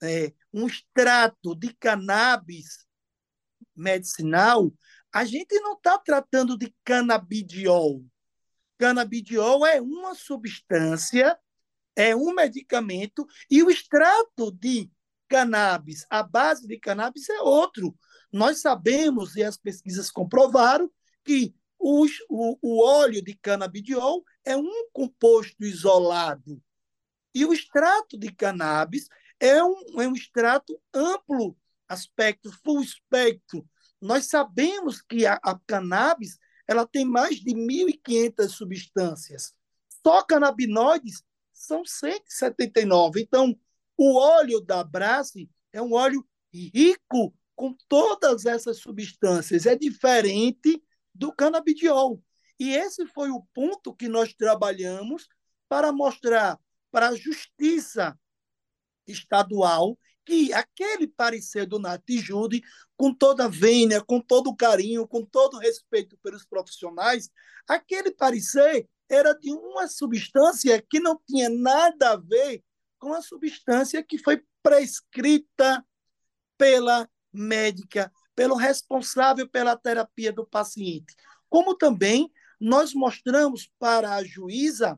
é, 0.01 0.33
um 0.51 0.65
extrato 0.65 1.53
de 1.53 1.75
cannabis 1.75 2.87
medicinal, 3.75 4.73
a 5.13 5.23
gente 5.25 5.59
não 5.59 5.73
está 5.73 5.99
tratando 5.99 6.57
de 6.57 6.73
canabidiol. 6.83 8.03
Canabidiol 8.79 9.65
é 9.65 9.81
uma 9.81 10.15
substância, 10.15 11.37
é 11.95 12.15
um 12.15 12.33
medicamento, 12.33 13.27
e 13.51 13.61
o 13.61 13.69
extrato 13.69 14.51
de 14.51 14.89
cannabis, 15.27 16.05
a 16.09 16.23
base 16.23 16.65
de 16.65 16.79
cannabis 16.79 17.29
é 17.29 17.41
outro. 17.41 17.95
Nós 18.31 18.61
sabemos, 18.61 19.35
e 19.35 19.43
as 19.43 19.57
pesquisas 19.57 20.09
comprovaram, 20.09 20.89
que 21.25 21.53
os, 21.77 22.11
o, 22.29 22.57
o 22.61 22.81
óleo 22.81 23.21
de 23.21 23.35
canabidiol 23.35 24.23
é 24.45 24.55
um 24.55 24.89
composto 24.93 25.65
isolado. 25.65 26.63
E 27.35 27.45
o 27.45 27.53
extrato 27.53 28.17
de 28.17 28.31
cannabis 28.31 29.09
é 29.39 29.61
um, 29.61 30.01
é 30.01 30.07
um 30.07 30.15
extrato 30.15 30.81
amplo 30.93 31.55
aspecto, 31.87 32.49
full 32.63 32.81
espectro. 32.81 33.67
Nós 33.99 34.27
sabemos 34.27 35.01
que 35.01 35.25
a, 35.25 35.33
a 35.43 35.59
cannabis 35.67 36.39
ela 36.69 36.85
tem 36.85 37.03
mais 37.03 37.37
de 37.37 37.51
1.500 37.51 38.47
substâncias. 38.49 39.55
Só 40.05 40.21
canabinoides 40.21 41.23
são 41.51 41.83
179. 41.83 43.21
Então, 43.21 43.59
o 43.97 44.15
óleo 44.15 44.61
da 44.61 44.83
Brasse 44.83 45.49
é 45.73 45.81
um 45.81 45.93
óleo 45.93 46.23
rico 46.53 47.33
com 47.55 47.75
todas 47.87 48.45
essas 48.45 48.77
substâncias. 48.77 49.65
É 49.65 49.75
diferente 49.75 50.79
do 51.11 51.33
canabidiol. 51.33 52.21
E 52.59 52.69
esse 52.69 53.07
foi 53.07 53.31
o 53.31 53.41
ponto 53.51 53.95
que 53.95 54.07
nós 54.07 54.35
trabalhamos 54.35 55.27
para 55.67 55.91
mostrar 55.91 56.59
para 56.91 57.09
a 57.09 57.15
justiça 57.15 58.15
estadual 59.07 59.97
que 60.29 60.53
aquele 60.53 61.07
parecer 61.07 61.65
do 61.65 61.79
Natijudi, 61.79 62.61
com 62.95 63.11
toda 63.11 63.45
a 63.45 63.47
vênia, 63.47 63.99
com 63.99 64.21
todo 64.21 64.51
o 64.51 64.55
carinho, 64.55 65.07
com 65.07 65.25
todo 65.25 65.55
o 65.55 65.59
respeito 65.59 66.15
pelos 66.21 66.45
profissionais, 66.45 67.31
aquele 67.67 68.11
parecer 68.11 68.87
era 69.09 69.33
de 69.33 69.51
uma 69.51 69.87
substância 69.87 70.79
que 70.87 70.99
não 70.99 71.19
tinha 71.27 71.49
nada 71.49 72.11
a 72.11 72.15
ver 72.15 72.63
com 72.99 73.11
a 73.11 73.23
substância 73.23 74.03
que 74.03 74.19
foi 74.19 74.43
prescrita 74.61 75.83
pela 76.55 77.09
médica 77.33 78.11
pelo 78.35 78.55
responsável 78.55 79.49
pela 79.49 79.75
terapia 79.75 80.31
do 80.31 80.45
paciente. 80.45 81.15
Como 81.49 81.75
também 81.75 82.31
nós 82.59 82.93
mostramos 82.93 83.67
para 83.79 84.13
a 84.13 84.23
juíza 84.23 84.95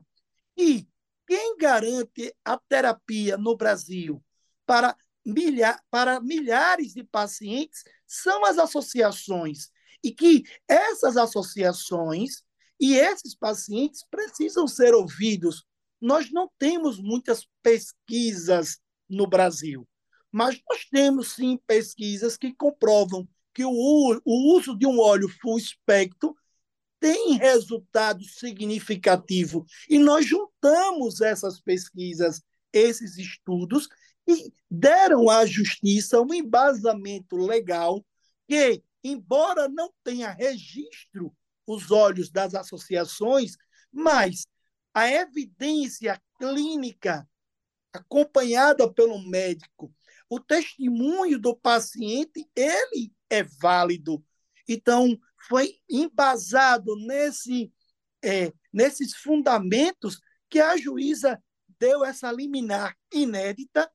que 0.54 0.86
quem 1.26 1.56
garante 1.56 2.34
a 2.44 2.58
terapia 2.68 3.38
no 3.38 3.56
Brasil 3.56 4.22
para, 4.66 4.96
milha 5.24 5.80
para 5.90 6.20
milhares 6.20 6.92
de 6.92 7.04
pacientes 7.04 7.84
são 8.06 8.44
as 8.44 8.58
associações. 8.58 9.70
E 10.02 10.10
que 10.10 10.44
essas 10.68 11.16
associações 11.16 12.42
e 12.80 12.94
esses 12.94 13.34
pacientes 13.34 14.04
precisam 14.10 14.66
ser 14.66 14.94
ouvidos. 14.94 15.64
Nós 16.00 16.32
não 16.32 16.50
temos 16.58 16.98
muitas 16.98 17.46
pesquisas 17.62 18.80
no 19.08 19.26
Brasil. 19.26 19.88
Mas 20.32 20.60
nós 20.68 20.84
temos 20.90 21.34
sim 21.34 21.58
pesquisas 21.66 22.36
que 22.36 22.52
comprovam 22.54 23.28
que 23.54 23.64
o, 23.64 24.20
o 24.24 24.56
uso 24.56 24.76
de 24.76 24.86
um 24.86 24.98
óleo 24.98 25.28
full 25.28 25.58
espectro 25.58 26.34
tem 26.98 27.36
resultado 27.36 28.24
significativo. 28.24 29.66
E 29.88 29.98
nós 29.98 30.24
juntamos 30.24 31.20
essas 31.20 31.60
pesquisas, 31.60 32.42
esses 32.72 33.18
estudos, 33.18 33.88
e 34.26 34.52
deram 34.70 35.28
à 35.28 35.44
justiça 35.44 36.20
um 36.20 36.32
embasamento 36.32 37.36
legal 37.36 38.04
que, 38.48 38.82
embora 39.02 39.68
não 39.68 39.92
tenha 40.04 40.30
registro 40.30 41.34
os 41.66 41.90
olhos 41.90 42.30
das 42.30 42.54
associações, 42.54 43.56
mas 43.90 44.46
a 44.94 45.10
evidência 45.10 46.20
clínica 46.38 47.28
acompanhada 47.92 48.90
pelo 48.92 49.18
médico, 49.28 49.92
o 50.28 50.40
testemunho 50.40 51.38
do 51.38 51.54
paciente, 51.54 52.48
ele 52.56 53.12
é 53.28 53.42
válido. 53.42 54.24
Então, 54.66 55.18
foi 55.48 55.78
embasado 55.90 56.96
nesse, 56.96 57.72
é, 58.22 58.52
nesses 58.72 59.14
fundamentos 59.14 60.20
que 60.48 60.58
a 60.58 60.76
juíza 60.76 61.42
deu 61.78 62.04
essa 62.04 62.30
liminar 62.30 62.96
inédita, 63.12 63.90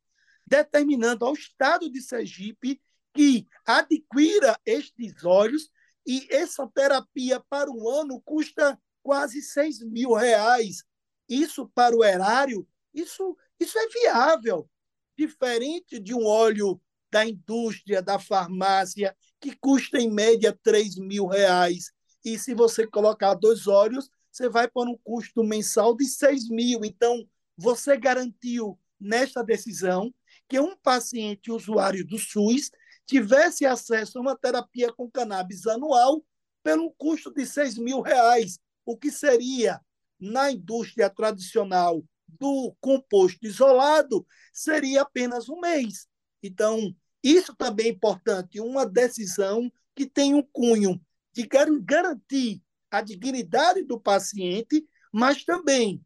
determinando 0.48 1.26
ao 1.26 1.34
Estado 1.34 1.92
de 1.92 2.02
Sergipe 2.02 2.82
que 3.14 3.46
adquira 3.66 4.58
estes 4.66 5.26
olhos 5.26 5.70
e 6.06 6.26
essa 6.30 6.66
terapia 6.68 7.44
para 7.50 7.70
um 7.70 7.90
ano 7.90 8.22
custa 8.22 8.80
quase 9.04 9.42
6 9.42 9.84
mil 9.84 10.14
reais. 10.14 10.84
Isso 11.28 11.68
para 11.76 11.96
o 11.96 12.04
erário, 12.04 12.66
isso, 12.94 13.38
isso 13.60 13.78
é 13.78 13.88
viável. 13.90 14.70
Diferente 15.18 16.00
de 16.00 16.14
um 16.14 16.26
óleo 16.26 16.80
da 17.12 17.26
indústria, 17.26 18.02
da 18.02 18.18
farmácia, 18.20 19.16
que 19.40 19.56
custa 19.58 20.00
em 20.00 20.10
média 20.10 20.58
3 20.64 20.98
mil 20.98 21.26
reais. 21.26 21.92
E 22.24 22.38
se 22.38 22.54
você 22.54 22.88
colocar 22.88 23.34
dois 23.34 23.68
óleos, 23.68 24.10
você 24.32 24.48
vai 24.48 24.70
por 24.70 24.88
um 24.88 24.98
custo 25.04 25.44
mensal 25.44 25.96
de 25.96 26.06
6 26.06 26.50
mil. 26.50 26.86
Então, 26.86 27.28
você 27.58 27.98
garantiu 27.98 28.80
nesta 29.00 29.44
decisão 29.44 30.14
que 30.48 30.60
um 30.60 30.76
paciente 30.76 31.52
usuário 31.52 32.06
do 32.06 32.18
SUS 32.18 32.72
tivesse 33.06 33.66
acesso 33.66 34.18
a 34.18 34.22
uma 34.22 34.38
terapia 34.38 34.92
com 34.92 35.10
cannabis 35.10 35.66
anual 35.68 36.24
pelo 36.64 36.92
custo 36.92 37.34
de 37.34 37.46
6 37.46 37.78
mil 37.78 38.02
reais, 38.02 38.60
o 38.86 38.98
que 38.98 39.12
seria, 39.12 39.80
na 40.20 40.52
indústria 40.52 41.10
tradicional 41.10 42.04
do 42.28 42.76
composto 42.82 43.46
isolado, 43.46 44.26
seria 44.52 45.02
apenas 45.02 45.48
um 45.48 45.60
mês. 45.60 46.08
Então, 46.44 46.94
isso 47.24 47.56
também 47.56 47.88
é 47.88 47.90
importante, 47.90 48.60
uma 48.60 48.86
decisão 48.86 49.72
que 49.96 50.06
tem 50.06 50.34
um 50.34 50.44
cunho 50.44 51.02
de 51.34 51.48
garantir 51.48 52.62
a 52.92 53.02
dignidade 53.02 53.84
do 53.84 54.00
paciente, 54.00 54.86
mas 55.12 55.44
também 55.44 56.02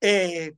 é, 0.00 0.54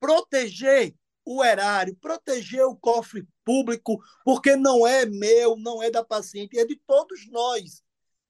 proteger 0.00 0.94
o 1.24 1.42
erário, 1.42 1.96
proteger 1.96 2.64
o 2.64 2.76
cofre 2.76 3.26
público, 3.44 3.98
porque 4.24 4.56
não 4.56 4.86
é 4.86 5.06
meu, 5.06 5.56
não 5.56 5.82
é 5.82 5.90
da 5.90 6.04
paciente, 6.04 6.58
é 6.58 6.64
de 6.64 6.76
todos 6.86 7.28
nós. 7.30 7.82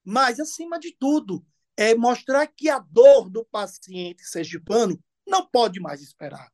Mas, 0.04 0.38
acima 0.38 0.78
de 0.78 0.94
tudo, 0.98 1.44
é 1.76 1.94
mostrar 1.94 2.46
que 2.46 2.68
a 2.68 2.78
dor 2.78 3.28
do 3.30 3.44
paciente 3.44 4.24
sergipano 4.24 4.98
não 5.26 5.46
pode 5.46 5.80
mais 5.80 6.02
esperar. 6.02 6.52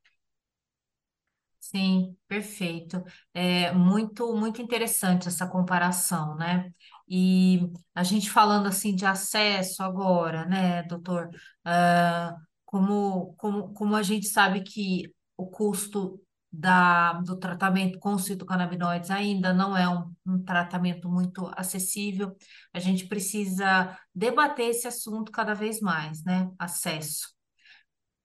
Sim, 1.58 2.16
perfeito. 2.26 3.04
É 3.32 3.70
muito, 3.72 4.34
muito 4.34 4.60
interessante 4.60 5.28
essa 5.28 5.46
comparação, 5.46 6.34
né? 6.36 6.72
E 7.08 7.60
a 7.94 8.02
gente 8.02 8.30
falando 8.30 8.66
assim 8.66 8.94
de 8.94 9.06
acesso 9.06 9.82
agora, 9.82 10.46
né, 10.46 10.82
doutor? 10.84 11.28
Uh, 11.64 12.34
como, 12.64 13.34
como, 13.34 13.72
como 13.72 13.94
a 13.94 14.02
gente 14.02 14.26
sabe 14.26 14.62
que 14.62 15.14
o 15.36 15.46
custo 15.46 16.20
da, 16.52 17.12
do 17.14 17.38
tratamento 17.38 17.98
com 17.98 18.14
os 18.14 18.26
fitocannabinoides 18.26 19.10
ainda 19.10 19.52
não 19.52 19.76
é 19.76 19.88
um, 19.88 20.12
um, 20.26 20.42
tratamento 20.42 21.08
muito 21.08 21.50
acessível. 21.56 22.36
A 22.72 22.80
gente 22.80 23.06
precisa 23.06 23.96
debater 24.14 24.70
esse 24.70 24.88
assunto 24.88 25.30
cada 25.30 25.54
vez 25.54 25.80
mais, 25.80 26.24
né? 26.24 26.50
Acesso. 26.58 27.28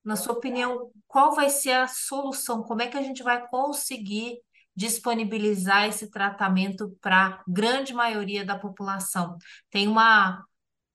Na 0.03 0.15
sua 0.15 0.33
opinião, 0.33 0.91
qual 1.07 1.35
vai 1.35 1.49
ser 1.49 1.71
a 1.71 1.87
solução? 1.87 2.63
Como 2.63 2.81
é 2.81 2.87
que 2.87 2.97
a 2.97 3.01
gente 3.01 3.23
vai 3.23 3.47
conseguir 3.47 4.37
disponibilizar 4.75 5.85
esse 5.85 6.09
tratamento 6.09 6.97
para 7.01 7.27
a 7.27 7.43
grande 7.47 7.93
maioria 7.93 8.43
da 8.45 8.57
população? 8.57 9.37
Tem 9.69 9.87
uma, 9.87 10.43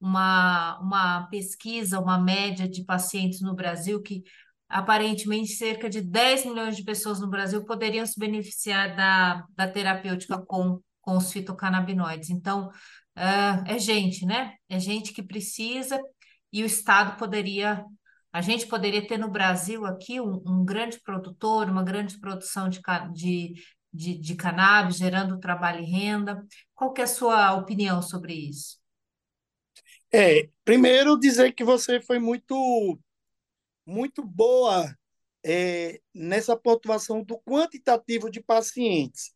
uma, 0.01 0.79
uma 0.81 1.27
pesquisa, 1.29 2.01
uma 2.01 2.19
média 2.19 2.69
de 2.69 2.85
pacientes 2.85 3.40
no 3.40 3.55
Brasil 3.55 4.03
que 4.03 4.23
aparentemente 4.70 5.50
cerca 5.54 5.90
de 5.90 6.00
10 6.00 6.46
milhões 6.46 6.76
de 6.76 6.85
pessoas 6.85 7.20
no 7.20 7.28
Brasil 7.28 7.64
poderiam 7.64 8.06
se 8.06 8.18
beneficiar 8.18 8.94
da, 8.94 9.44
da 9.56 9.68
terapêutica 9.68 10.38
com, 10.38 10.80
com 11.00 11.16
os 11.16 11.33
fitocannabinoides. 11.33 12.30
Então, 12.30 12.68
uh, 12.68 13.64
é 13.66 13.78
gente, 13.80 14.24
né? 14.24 14.54
É 14.68 14.78
gente 14.78 15.12
que 15.12 15.24
precisa 15.24 16.00
e 16.52 16.62
o 16.62 16.66
Estado 16.66 17.18
poderia. 17.18 17.85
A 18.33 18.40
gente 18.40 18.66
poderia 18.66 19.04
ter 19.04 19.18
no 19.18 19.28
Brasil 19.28 19.85
aqui 19.85 20.20
um, 20.20 20.40
um 20.46 20.64
grande 20.64 21.00
produtor, 21.00 21.68
uma 21.68 21.83
grande 21.83 22.20
produção 22.20 22.68
de, 22.68 22.80
de, 23.12 23.54
de, 23.92 24.16
de 24.16 24.35
cannabis, 24.37 24.98
gerando 24.98 25.40
trabalho 25.40 25.80
e 25.80 25.90
renda. 25.90 26.40
Qual 26.72 26.92
que 26.92 27.00
é 27.00 27.04
a 27.04 27.09
sua 27.09 27.54
opinião 27.54 28.00
sobre 28.00 28.35
isso? 28.35 28.78
É, 30.12 30.48
primeiro 30.64 31.18
dizer 31.18 31.52
que 31.52 31.64
você 31.64 32.00
foi 32.00 32.20
muito 32.20 33.00
muito 33.87 34.25
boa 34.25 34.97
é, 35.45 36.01
nessa 36.14 36.57
pontuação 36.57 37.23
do 37.23 37.38
quantitativo 37.40 38.31
de 38.31 38.40
pacientes, 38.40 39.33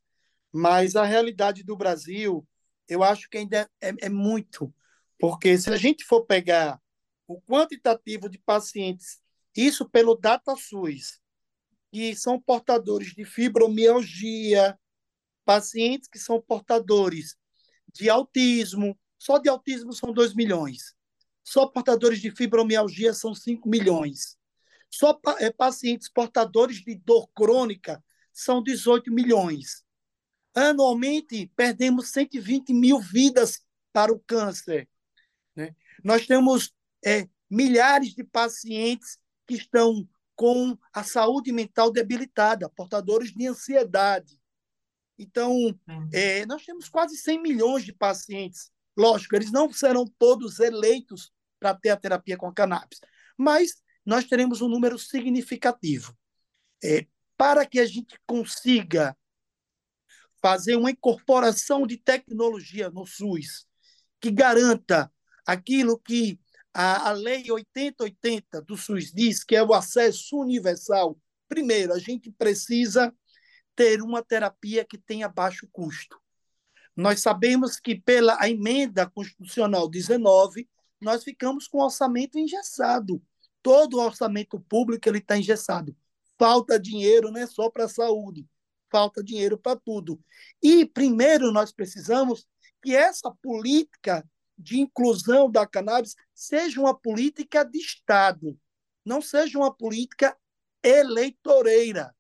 mas 0.52 0.96
a 0.96 1.04
realidade 1.04 1.62
do 1.62 1.76
Brasil, 1.76 2.46
eu 2.88 3.02
acho 3.02 3.28
que 3.28 3.38
ainda 3.38 3.68
é, 3.80 4.07
é 4.07 4.09
muito, 4.09 4.72
porque 5.18 5.57
se 5.59 5.70
a 5.70 5.76
gente 5.76 6.04
for 6.04 6.24
pegar 6.24 6.80
o 7.26 7.40
quantitativo 7.40 8.28
de 8.28 8.38
pacientes, 8.38 9.20
isso 9.57 9.88
pelo 9.88 10.14
DataSUS, 10.14 11.20
que 11.90 12.14
são 12.14 12.40
portadores 12.40 13.14
de 13.14 13.24
fibromialgia, 13.24 14.78
pacientes 15.44 16.09
que 16.09 16.18
são 16.18 16.40
portadores 16.40 17.37
de 17.92 18.11
autismo, 18.11 18.98
só 19.18 19.38
de 19.38 19.48
autismo 19.48 19.92
são 19.92 20.12
2 20.12 20.35
milhões. 20.35 20.94
Só 21.44 21.66
portadores 21.66 22.20
de 22.20 22.30
fibromialgia 22.30 23.12
são 23.12 23.35
5 23.35 23.68
milhões. 23.68 24.38
Só 24.90 25.20
é, 25.38 25.50
pacientes 25.50 26.09
portadores 26.09 26.78
de 26.78 26.94
dor 26.94 27.28
crônica 27.35 28.02
são 28.33 28.62
18 28.62 29.12
milhões. 29.12 29.85
Anualmente, 30.54 31.50
perdemos 31.54 32.09
120 32.09 32.72
mil 32.72 32.98
vidas 32.98 33.61
para 33.92 34.12
o 34.12 34.20
câncer. 34.20 34.88
Né? 35.54 35.74
Nós 36.02 36.26
temos 36.26 36.72
é, 37.04 37.28
milhares 37.50 38.14
de 38.14 38.24
pacientes 38.24 39.18
que 39.46 39.54
estão 39.54 40.09
com 40.35 40.76
a 40.92 41.04
saúde 41.04 41.52
mental 41.52 41.92
debilitada, 41.92 42.68
portadores 42.70 43.33
de 43.33 43.46
ansiedade. 43.46 44.40
Então, 45.18 45.78
é, 46.12 46.44
nós 46.46 46.64
temos 46.64 46.88
quase 46.88 47.16
100 47.16 47.40
milhões 47.40 47.85
de 47.85 47.92
pacientes. 47.92 48.72
Lógico, 48.96 49.35
eles 49.35 49.50
não 49.50 49.72
serão 49.72 50.04
todos 50.18 50.61
eleitos 50.61 51.33
para 51.59 51.74
ter 51.74 51.90
a 51.90 51.96
terapia 51.96 52.37
com 52.37 52.46
a 52.46 52.54
cannabis. 52.54 53.00
Mas 53.37 53.83
nós 54.04 54.24
teremos 54.24 54.61
um 54.61 54.68
número 54.68 54.98
significativo. 54.98 56.16
É, 56.83 57.07
para 57.37 57.66
que 57.66 57.80
a 57.80 57.87
gente 57.87 58.18
consiga 58.26 59.16
fazer 60.40 60.76
uma 60.76 60.90
incorporação 60.90 61.87
de 61.87 61.96
tecnologia 61.96 62.90
no 62.90 63.07
SUS 63.07 63.66
que 64.20 64.30
garanta 64.30 65.11
aquilo 65.46 65.98
que 65.98 66.38
a, 66.72 67.09
a 67.09 67.12
Lei 67.12 67.50
8080 67.50 68.61
do 68.62 68.76
SUS 68.76 69.12
diz, 69.12 69.42
que 69.44 69.57
é 69.57 69.62
o 69.62 69.72
acesso 69.72 70.38
universal. 70.38 71.18
Primeiro, 71.48 71.92
a 71.92 71.98
gente 71.98 72.30
precisa 72.30 73.14
ter 73.74 74.02
uma 74.02 74.22
terapia 74.22 74.85
que 74.85 74.98
tenha 74.98 75.28
baixo 75.28 75.68
custo. 75.72 76.20
Nós 76.96 77.20
sabemos 77.20 77.78
que 77.80 77.94
pela 77.94 78.38
emenda 78.48 79.09
constitucional 79.09 79.88
19, 79.88 80.68
nós 81.00 81.24
ficamos 81.24 81.66
com 81.66 81.78
o 81.78 81.85
orçamento 81.85 82.38
engessado. 82.38 83.22
Todo 83.62 83.98
o 83.98 84.04
orçamento 84.04 84.61
público 84.61 85.09
ele 85.09 85.18
está 85.18 85.37
engessado. 85.37 85.96
Falta 86.38 86.78
dinheiro 86.78 87.30
não 87.30 87.40
é 87.40 87.46
só 87.46 87.70
para 87.70 87.85
a 87.85 87.88
saúde, 87.88 88.46
falta 88.90 89.22
dinheiro 89.22 89.59
para 89.59 89.78
tudo. 89.78 90.20
E 90.62 90.85
primeiro 90.85 91.52
nós 91.52 91.72
precisamos 91.72 92.46
que 92.83 92.94
essa 92.94 93.30
política 93.42 94.28
de 94.57 94.78
inclusão 94.78 95.50
da 95.50 95.66
cannabis 95.66 96.14
seja 96.35 96.80
uma 96.80 96.94
política 96.94 97.64
de 97.64 97.78
Estado, 97.78 98.59
não 99.04 99.20
seja 99.20 99.59
uma 99.59 99.74
política 99.74 100.37
eleitoreira. 100.83 102.14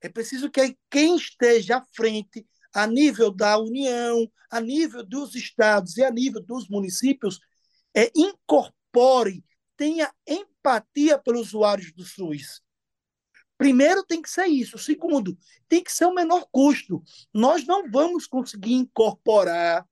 É 0.00 0.08
preciso 0.08 0.50
que 0.50 0.76
quem 0.90 1.16
esteja 1.16 1.78
à 1.78 1.84
frente, 1.94 2.46
a 2.72 2.86
nível 2.86 3.30
da 3.30 3.58
União, 3.58 4.30
a 4.50 4.60
nível 4.60 5.04
dos 5.04 5.34
estados 5.34 5.96
e 5.96 6.04
a 6.04 6.10
nível 6.10 6.42
dos 6.42 6.68
municípios, 6.68 7.38
é, 7.94 8.10
incorpore, 8.16 9.44
tenha 9.76 10.12
empatia 10.26 11.18
pelos 11.18 11.48
usuários 11.48 11.92
do 11.92 12.04
SUS. 12.04 12.62
Primeiro 13.58 14.04
tem 14.04 14.20
que 14.20 14.30
ser 14.30 14.46
isso. 14.46 14.76
Segundo, 14.78 15.38
tem 15.68 15.84
que 15.84 15.92
ser 15.92 16.06
o 16.06 16.14
menor 16.14 16.46
custo. 16.50 17.02
Nós 17.32 17.64
não 17.64 17.88
vamos 17.90 18.26
conseguir 18.26 18.74
incorporar 18.74 19.86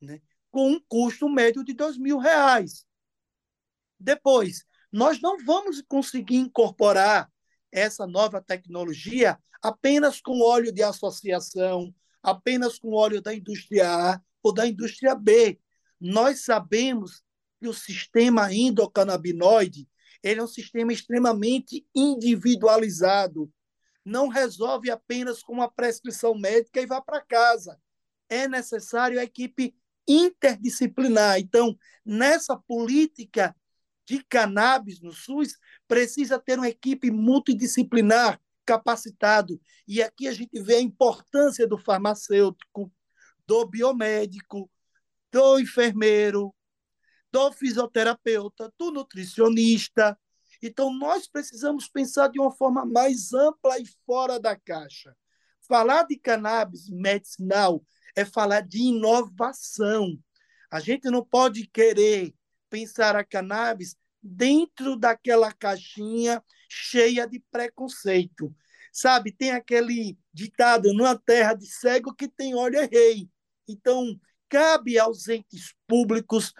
né, 0.00 0.20
com 0.50 0.72
um 0.72 0.80
custo 0.88 1.28
médio 1.28 1.64
de 1.64 1.74
dois 1.74 1.98
mil 1.98 2.18
reais. 2.18 2.86
Depois, 3.98 4.64
nós 4.90 5.20
não 5.20 5.36
vamos 5.44 5.82
conseguir 5.82 6.36
incorporar 6.36 7.30
essa 7.70 8.06
nova 8.06 8.42
tecnologia 8.42 9.38
apenas 9.62 10.20
com 10.20 10.40
óleo 10.40 10.72
de 10.72 10.82
associação, 10.82 11.94
apenas 12.22 12.78
com 12.78 12.94
óleo 12.94 13.20
da 13.20 13.34
indústria 13.34 13.88
A 13.88 14.20
ou 14.42 14.52
da 14.52 14.66
indústria 14.66 15.14
B. 15.14 15.58
Nós 16.00 16.44
sabemos 16.44 17.22
que 17.60 17.68
o 17.68 17.74
sistema 17.74 18.52
endocannabinoide 18.52 19.88
ele 20.22 20.40
é 20.40 20.42
um 20.42 20.48
sistema 20.48 20.92
extremamente 20.92 21.84
individualizado. 21.94 23.52
Não 24.04 24.28
resolve 24.28 24.90
apenas 24.90 25.42
com 25.42 25.52
uma 25.52 25.70
prescrição 25.70 26.34
médica 26.34 26.80
e 26.80 26.86
vá 26.86 27.00
para 27.00 27.20
casa. 27.20 27.78
É 28.28 28.46
necessário 28.46 29.18
a 29.18 29.24
equipe 29.24 29.74
interdisciplinar. 30.06 31.38
Então, 31.38 31.76
nessa 32.04 32.56
política 32.56 33.54
de 34.04 34.22
cannabis 34.24 35.00
no 35.00 35.12
SUS, 35.12 35.56
precisa 35.88 36.38
ter 36.38 36.58
uma 36.58 36.68
equipe 36.68 37.10
multidisciplinar 37.10 38.40
capacitado. 38.64 39.60
E 39.86 40.02
aqui 40.02 40.28
a 40.28 40.32
gente 40.32 40.60
vê 40.60 40.76
a 40.76 40.80
importância 40.80 41.66
do 41.66 41.78
farmacêutico, 41.78 42.92
do 43.46 43.66
biomédico, 43.66 44.70
do 45.30 45.58
enfermeiro, 45.58 46.54
do 47.30 47.52
fisioterapeuta, 47.52 48.72
do 48.78 48.90
nutricionista. 48.90 50.18
Então, 50.62 50.92
nós 50.92 51.26
precisamos 51.26 51.88
pensar 51.88 52.28
de 52.28 52.38
uma 52.38 52.52
forma 52.52 52.84
mais 52.84 53.32
ampla 53.32 53.78
e 53.78 53.84
fora 54.06 54.38
da 54.38 54.54
caixa. 54.54 55.16
Falar 55.66 56.04
de 56.04 56.16
cannabis 56.16 56.88
medicinal 56.88 57.82
é 58.14 58.24
falar 58.24 58.60
de 58.60 58.78
inovação. 58.78 60.18
A 60.70 60.80
gente 60.80 61.10
não 61.10 61.24
pode 61.24 61.66
querer 61.66 62.34
pensar 62.68 63.16
a 63.16 63.24
cannabis 63.24 63.96
dentro 64.22 64.96
daquela 64.96 65.52
caixinha 65.52 66.42
cheia 66.72 67.26
de 67.26 67.40
preconceito. 67.50 68.54
Sabe, 68.92 69.32
tem 69.32 69.50
aquele 69.50 70.18
ditado, 70.32 70.92
numa 70.92 71.18
terra 71.18 71.54
de 71.54 71.66
cego 71.66 72.14
que 72.14 72.28
tem 72.28 72.54
olho 72.54 72.78
é 72.78 72.86
rei. 72.86 73.28
Então, 73.68 74.18
cabe 74.48 74.98
aos 74.98 75.28
entes 75.28 75.74
públicos 75.86 76.52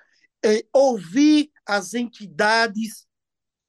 é, 0.44 0.64
ouvir 0.72 1.50
as 1.66 1.94
entidades 1.94 3.06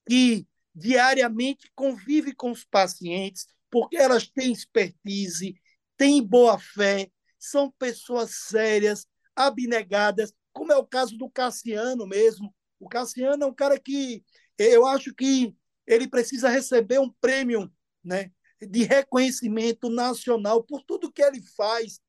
que 0.08 0.48
diariamente 0.74 1.72
convivem 1.76 2.34
com 2.34 2.52
os 2.52 2.64
pacientes, 2.64 3.46
porque 3.70 3.98
elas 3.98 4.28
têm 4.28 4.52
expertise, 4.52 5.56
têm 5.98 6.22
boa 6.26 6.58
fé, 6.58 7.10
são 7.38 7.72
pessoas 7.72 8.32
sérias, 8.48 9.06
abnegadas, 9.36 10.34
como 10.52 10.72
é 10.72 10.78
o 10.78 10.86
caso 10.86 11.18
do 11.18 11.30
Cassiano 11.30 12.08
mesmo. 12.08 12.54
O 12.80 12.88
Cassiano 12.88 13.44
é 13.44 13.48
um 13.48 13.54
cara 13.54 13.80
que 13.80 14.24
eu 14.58 14.86
acho 14.86 15.14
que 15.14 15.56
ele 15.86 16.08
precisa 16.08 16.50
receber 16.50 17.00
um 17.00 17.10
prêmio 17.22 17.72
né, 18.04 18.32
de 18.62 18.84
reconhecimento 18.84 19.90
nacional 19.90 20.64
por 20.64 20.82
tudo 20.84 21.12
que 21.12 21.22
ele 21.22 21.42
faz 21.42 22.00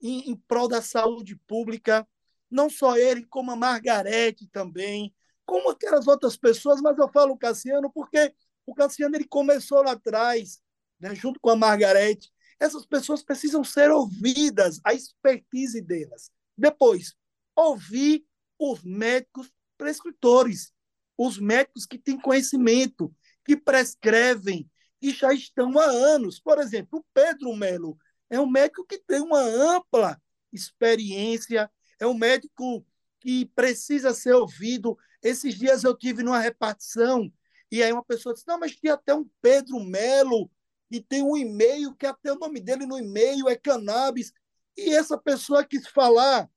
em, 0.00 0.30
em 0.30 0.36
prol 0.36 0.68
da 0.68 0.82
saúde 0.82 1.36
pública 1.46 2.06
não 2.54 2.70
só 2.70 2.96
ele, 2.96 3.26
como 3.26 3.50
a 3.50 3.56
Margarete 3.56 4.46
também, 4.46 5.12
como 5.44 5.70
aquelas 5.70 6.06
outras 6.06 6.36
pessoas, 6.36 6.80
mas 6.80 6.96
eu 6.96 7.10
falo 7.10 7.32
o 7.32 7.38
Cassiano 7.38 7.90
porque 7.92 8.32
o 8.64 8.74
Cassiano 8.74 9.16
ele 9.16 9.26
começou 9.26 9.82
lá 9.82 9.92
atrás, 9.92 10.60
né, 11.00 11.14
junto 11.14 11.40
com 11.40 11.50
a 11.50 11.56
Margarete. 11.56 12.32
Essas 12.60 12.86
pessoas 12.86 13.22
precisam 13.24 13.64
ser 13.64 13.90
ouvidas, 13.90 14.80
a 14.84 14.94
expertise 14.94 15.80
delas. 15.82 16.30
Depois, 16.56 17.14
ouvir 17.56 18.24
os 18.58 18.82
médicos 18.84 19.50
prescritores, 19.76 20.72
os 21.18 21.38
médicos 21.38 21.84
que 21.84 21.98
têm 21.98 22.18
conhecimento, 22.18 23.12
que 23.44 23.56
prescrevem, 23.56 24.68
que 25.00 25.10
já 25.10 25.32
estão 25.32 25.78
há 25.78 25.84
anos. 25.84 26.40
Por 26.40 26.58
exemplo, 26.58 27.00
o 27.00 27.04
Pedro 27.12 27.54
Melo 27.54 27.96
é 28.30 28.40
um 28.40 28.50
médico 28.50 28.86
que 28.86 28.98
tem 28.98 29.20
uma 29.20 29.40
ampla 29.40 30.20
experiência 30.52 31.70
é 31.98 32.06
um 32.06 32.14
médico 32.14 32.86
que 33.20 33.46
precisa 33.46 34.12
ser 34.14 34.34
ouvido. 34.34 34.96
Esses 35.22 35.54
dias 35.54 35.84
eu 35.84 35.96
tive 35.96 36.22
numa 36.22 36.38
repartição 36.38 37.32
e 37.70 37.82
aí 37.82 37.92
uma 37.92 38.04
pessoa 38.04 38.34
disse: 38.34 38.46
Não, 38.46 38.58
mas 38.58 38.76
tem 38.76 38.90
até 38.90 39.14
um 39.14 39.28
Pedro 39.40 39.80
Melo 39.80 40.50
e 40.90 41.00
tem 41.00 41.22
um 41.22 41.36
e-mail 41.36 41.94
que 41.94 42.06
até 42.06 42.32
o 42.32 42.38
nome 42.38 42.60
dele 42.60 42.86
no 42.86 42.98
e-mail 42.98 43.48
é 43.48 43.56
cannabis. 43.56 44.32
E 44.76 44.94
essa 44.94 45.16
pessoa 45.18 45.64
quis 45.64 45.86
falar 45.88 46.48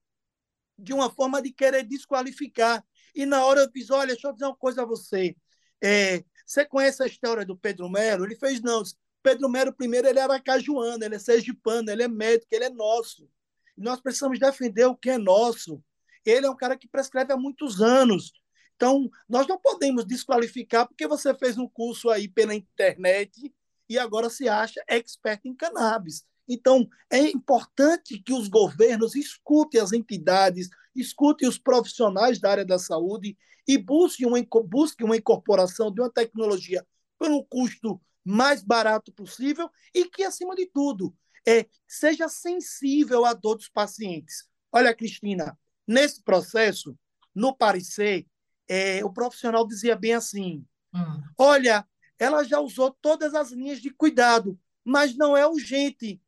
de 0.78 0.93
uma 0.93 1.10
forma 1.10 1.41
de 1.41 1.52
querer 1.52 1.84
desqualificar. 1.84 2.86
E 3.15 3.26
na 3.26 3.45
hora 3.45 3.62
eu 3.62 3.71
disse: 3.71 3.91
Olha, 3.93 4.13
deixa 4.13 4.28
eu 4.28 4.34
dizer 4.34 4.45
uma 4.45 4.56
coisa 4.56 4.84
a 4.84 4.86
você. 4.86 5.36
É, 5.82 6.23
você 6.47 6.63
conhece 6.63 7.03
a 7.03 7.05
história 7.05 7.45
do 7.45 7.57
Pedro 7.57 7.89
Melo? 7.89 8.23
Ele 8.23 8.36
fez: 8.36 8.62
Não. 8.62 8.81
Pedro 9.21 9.49
Melo, 9.49 9.73
primeiro, 9.73 10.07
ele 10.07 10.19
era 10.19 10.39
cajuano, 10.39 11.03
ele 11.03 11.15
é 11.15 11.19
sergipano, 11.19 11.91
ele 11.91 12.03
é 12.03 12.07
médico, 12.07 12.47
ele 12.51 12.63
é 12.63 12.69
nosso. 12.69 13.29
Nós 13.75 13.99
precisamos 13.99 14.39
defender 14.39 14.86
o 14.86 14.95
que 14.95 15.10
é 15.10 15.17
nosso. 15.17 15.83
Ele 16.25 16.45
é 16.45 16.49
um 16.49 16.55
cara 16.55 16.77
que 16.77 16.88
prescreve 16.88 17.33
há 17.33 17.38
muitos 17.38 17.81
anos. 17.81 18.31
Então, 18.75 19.10
nós 19.27 19.45
não 19.45 19.60
podemos 19.60 20.05
desqualificar 20.05 20.88
porque 20.88 21.05
você 21.05 21.33
fez 21.33 21.57
um 21.57 21.67
curso 21.67 22.10
aí 22.10 22.29
pela 22.29 22.55
internet 22.55 23.53
e 23.89 23.99
agora 23.99 24.29
se 24.29 24.47
acha 24.47 24.81
expert 24.88 25.41
em 25.45 25.53
cannabis. 25.53 26.25
Então, 26.47 26.88
é 27.10 27.19
importante 27.19 28.19
que 28.19 28.33
os 28.33 28.47
governos 28.47 29.15
escutem 29.15 29.81
as 29.81 29.91
entidades, 29.91 30.69
escutem 30.95 31.47
os 31.47 31.57
profissionais 31.57 32.39
da 32.39 32.51
área 32.51 32.65
da 32.65 32.79
saúde 32.79 33.38
e 33.67 33.77
busquem 33.77 34.25
uma, 34.25 34.38
busquem 34.65 35.05
uma 35.05 35.17
incorporação 35.17 35.91
de 35.91 35.99
uma 35.99 36.10
tecnologia 36.10 36.86
por 37.19 37.29
um 37.29 37.43
custo 37.43 37.99
mais 38.23 38.63
barato 38.63 39.12
possível 39.12 39.69
e 39.93 40.05
que, 40.05 40.23
acima 40.23 40.55
de 40.55 40.65
tudo, 40.67 41.13
é, 41.47 41.65
seja 41.88 42.27
sensível 42.27 43.25
à 43.25 43.33
dor 43.33 43.55
dos 43.55 43.69
pacientes. 43.69 44.45
Olha, 44.71 44.93
Cristina, 44.93 45.57
nesse 45.88 46.21
processo, 46.21 46.97
no 47.33 47.55
parecer, 47.55 48.27
é, 48.67 49.03
o 49.03 49.12
profissional 49.12 49.65
dizia 49.65 49.95
bem 49.95 50.13
assim: 50.13 50.65
hum. 50.93 51.23
olha, 51.38 51.88
ela 52.19 52.43
já 52.43 52.60
usou 52.60 52.91
todas 53.01 53.33
as 53.33 53.51
linhas 53.51 53.79
de 53.79 53.89
cuidado, 53.89 54.60
mas 54.83 55.15
não 55.15 55.38
é 55.38 55.47
urgente. 55.47 56.21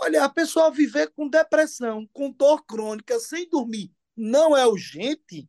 Olha, 0.00 0.24
a 0.24 0.28
pessoa 0.28 0.70
viver 0.70 1.10
com 1.14 1.28
depressão, 1.28 2.08
com 2.12 2.30
dor 2.30 2.64
crônica, 2.64 3.18
sem 3.18 3.48
dormir, 3.48 3.92
não 4.16 4.56
é 4.56 4.64
urgente. 4.66 5.48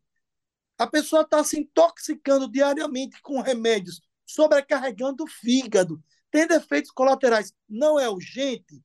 A 0.77 0.87
pessoa 0.87 1.21
está 1.21 1.43
se 1.43 1.59
intoxicando 1.59 2.49
diariamente 2.49 3.21
com 3.21 3.41
remédios, 3.41 4.01
sobrecarregando 4.25 5.23
o 5.23 5.27
fígado, 5.27 6.01
tendo 6.31 6.53
efeitos 6.53 6.91
colaterais, 6.91 7.53
não 7.67 7.99
é 7.99 8.09
urgente, 8.09 8.81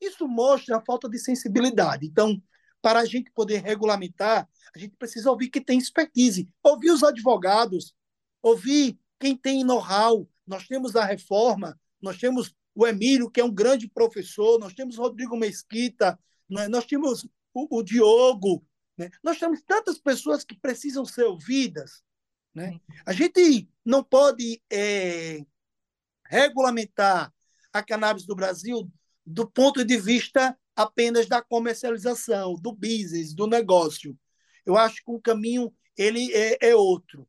isso 0.00 0.28
mostra 0.28 0.76
a 0.76 0.84
falta 0.84 1.08
de 1.08 1.18
sensibilidade. 1.18 2.06
Então, 2.06 2.40
para 2.80 3.00
a 3.00 3.04
gente 3.04 3.30
poder 3.32 3.62
regulamentar, 3.62 4.48
a 4.74 4.78
gente 4.78 4.96
precisa 4.96 5.30
ouvir 5.30 5.48
quem 5.48 5.62
tem 5.62 5.78
expertise, 5.78 6.48
ouvir 6.62 6.90
os 6.90 7.02
advogados, 7.02 7.94
ouvir 8.40 8.98
quem 9.18 9.36
tem 9.36 9.64
know-how. 9.64 10.28
Nós 10.46 10.66
temos 10.66 10.94
a 10.94 11.04
reforma, 11.04 11.78
nós 12.00 12.18
temos 12.18 12.54
o 12.78 12.86
Emílio, 12.86 13.28
que 13.28 13.40
é 13.40 13.44
um 13.44 13.52
grande 13.52 13.88
professor, 13.88 14.56
nós 14.60 14.72
temos 14.72 14.98
o 14.98 15.02
Rodrigo 15.02 15.36
Mesquita, 15.36 16.16
né? 16.48 16.68
nós 16.68 16.86
temos 16.86 17.24
o, 17.52 17.78
o 17.78 17.82
Diogo, 17.82 18.64
né? 18.96 19.10
nós 19.20 19.36
temos 19.36 19.60
tantas 19.66 19.98
pessoas 19.98 20.44
que 20.44 20.56
precisam 20.56 21.04
ser 21.04 21.24
ouvidas. 21.24 22.04
Né? 22.54 22.78
A 23.04 23.12
gente 23.12 23.68
não 23.84 24.04
pode 24.04 24.62
é, 24.70 25.44
regulamentar 26.24 27.34
a 27.72 27.82
cannabis 27.82 28.24
do 28.24 28.36
Brasil 28.36 28.88
do 29.26 29.44
ponto 29.44 29.84
de 29.84 29.98
vista 29.98 30.56
apenas 30.76 31.26
da 31.26 31.42
comercialização, 31.42 32.54
do 32.54 32.70
business, 32.70 33.34
do 33.34 33.48
negócio. 33.48 34.16
Eu 34.64 34.76
acho 34.76 35.04
que 35.04 35.10
o 35.10 35.20
caminho 35.20 35.74
ele 35.96 36.32
é, 36.32 36.68
é 36.68 36.76
outro. 36.76 37.28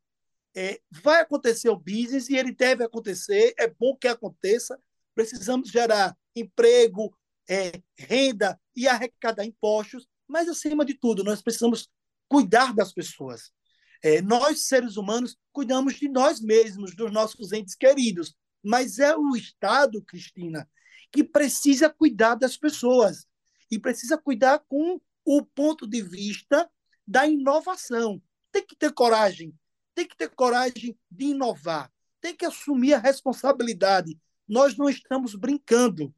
É, 0.55 0.79
vai 0.91 1.21
acontecer 1.21 1.69
o 1.69 1.75
business 1.75 2.29
e 2.29 2.35
ele 2.35 2.51
deve 2.51 2.83
acontecer, 2.83 3.55
é 3.57 3.67
bom 3.67 3.95
que 3.95 4.07
aconteça. 4.07 4.79
Precisamos 5.19 5.69
gerar 5.69 6.15
emprego, 6.33 7.13
é, 7.49 7.81
renda 7.97 8.57
e 8.73 8.87
arrecadar 8.87 9.43
impostos, 9.43 10.07
mas, 10.25 10.47
acima 10.47 10.85
de 10.85 10.93
tudo, 10.93 11.25
nós 11.25 11.41
precisamos 11.41 11.89
cuidar 12.29 12.73
das 12.73 12.93
pessoas. 12.93 13.51
É, 14.01 14.21
nós, 14.21 14.67
seres 14.67 14.95
humanos, 14.95 15.35
cuidamos 15.51 15.95
de 15.95 16.07
nós 16.07 16.39
mesmos, 16.39 16.95
dos 16.95 17.11
nossos 17.11 17.51
entes 17.51 17.75
queridos, 17.75 18.33
mas 18.63 18.97
é 18.97 19.13
o 19.13 19.35
Estado, 19.35 20.01
Cristina, 20.03 20.65
que 21.11 21.21
precisa 21.21 21.89
cuidar 21.89 22.35
das 22.35 22.55
pessoas 22.55 23.27
e 23.69 23.77
precisa 23.77 24.17
cuidar 24.17 24.59
com 24.69 25.01
o 25.25 25.43
ponto 25.43 25.85
de 25.85 26.01
vista 26.01 26.71
da 27.05 27.27
inovação. 27.27 28.21
Tem 28.53 28.65
que 28.65 28.73
ter 28.73 28.93
coragem, 28.93 29.53
tem 29.93 30.07
que 30.07 30.15
ter 30.15 30.29
coragem 30.29 30.97
de 31.11 31.25
inovar. 31.25 31.91
tem 32.21 32.33
que 32.33 32.45
assumir 32.45 32.93
a 32.93 32.99
responsabilidade. 32.99 34.17
Nós 34.49 34.75
não 34.75 34.89
estamos 34.89 35.35
brincando. 35.35 36.13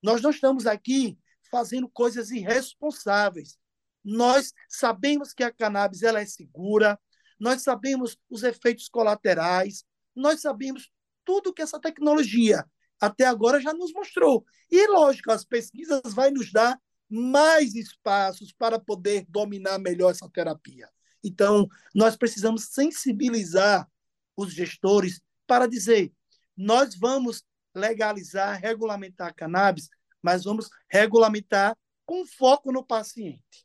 Nós 0.00 0.22
não 0.22 0.30
estamos 0.30 0.66
aqui 0.66 1.18
fazendo 1.50 1.88
coisas 1.88 2.30
irresponsáveis. 2.30 3.58
Nós 4.04 4.52
sabemos 4.68 5.32
que 5.34 5.42
a 5.42 5.52
cannabis 5.52 6.02
ela 6.02 6.20
é 6.20 6.26
segura, 6.26 6.98
nós 7.40 7.62
sabemos 7.62 8.16
os 8.30 8.42
efeitos 8.42 8.88
colaterais, 8.88 9.84
nós 10.14 10.40
sabemos 10.40 10.90
tudo 11.24 11.52
que 11.52 11.62
essa 11.62 11.80
tecnologia 11.80 12.64
até 13.00 13.24
agora 13.24 13.60
já 13.60 13.72
nos 13.72 13.92
mostrou. 13.92 14.44
E, 14.70 14.86
lógico, 14.86 15.32
as 15.32 15.44
pesquisas 15.44 16.00
vão 16.14 16.30
nos 16.30 16.52
dar 16.52 16.80
mais 17.08 17.74
espaços 17.74 18.52
para 18.52 18.78
poder 18.78 19.26
dominar 19.28 19.78
melhor 19.78 20.10
essa 20.10 20.28
terapia. 20.28 20.88
Então, 21.22 21.66
nós 21.94 22.16
precisamos 22.16 22.66
sensibilizar 22.66 23.88
os 24.36 24.52
gestores 24.52 25.20
para 25.46 25.66
dizer: 25.66 26.12
nós 26.56 26.94
vamos 26.94 27.42
legalizar, 27.74 28.60
regulamentar 28.60 29.28
a 29.28 29.32
cannabis, 29.32 29.88
mas 30.22 30.44
vamos 30.44 30.68
regulamentar 30.88 31.76
com 32.06 32.26
foco 32.26 32.72
no 32.72 32.84
paciente. 32.84 33.64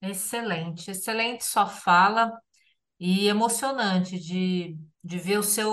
Excelente, 0.00 0.90
excelente 0.90 1.44
sua 1.44 1.66
fala 1.66 2.32
e 3.00 3.28
emocionante 3.28 4.18
de, 4.18 4.76
de 5.02 5.18
ver 5.18 5.38
o 5.38 5.42
seu, 5.42 5.72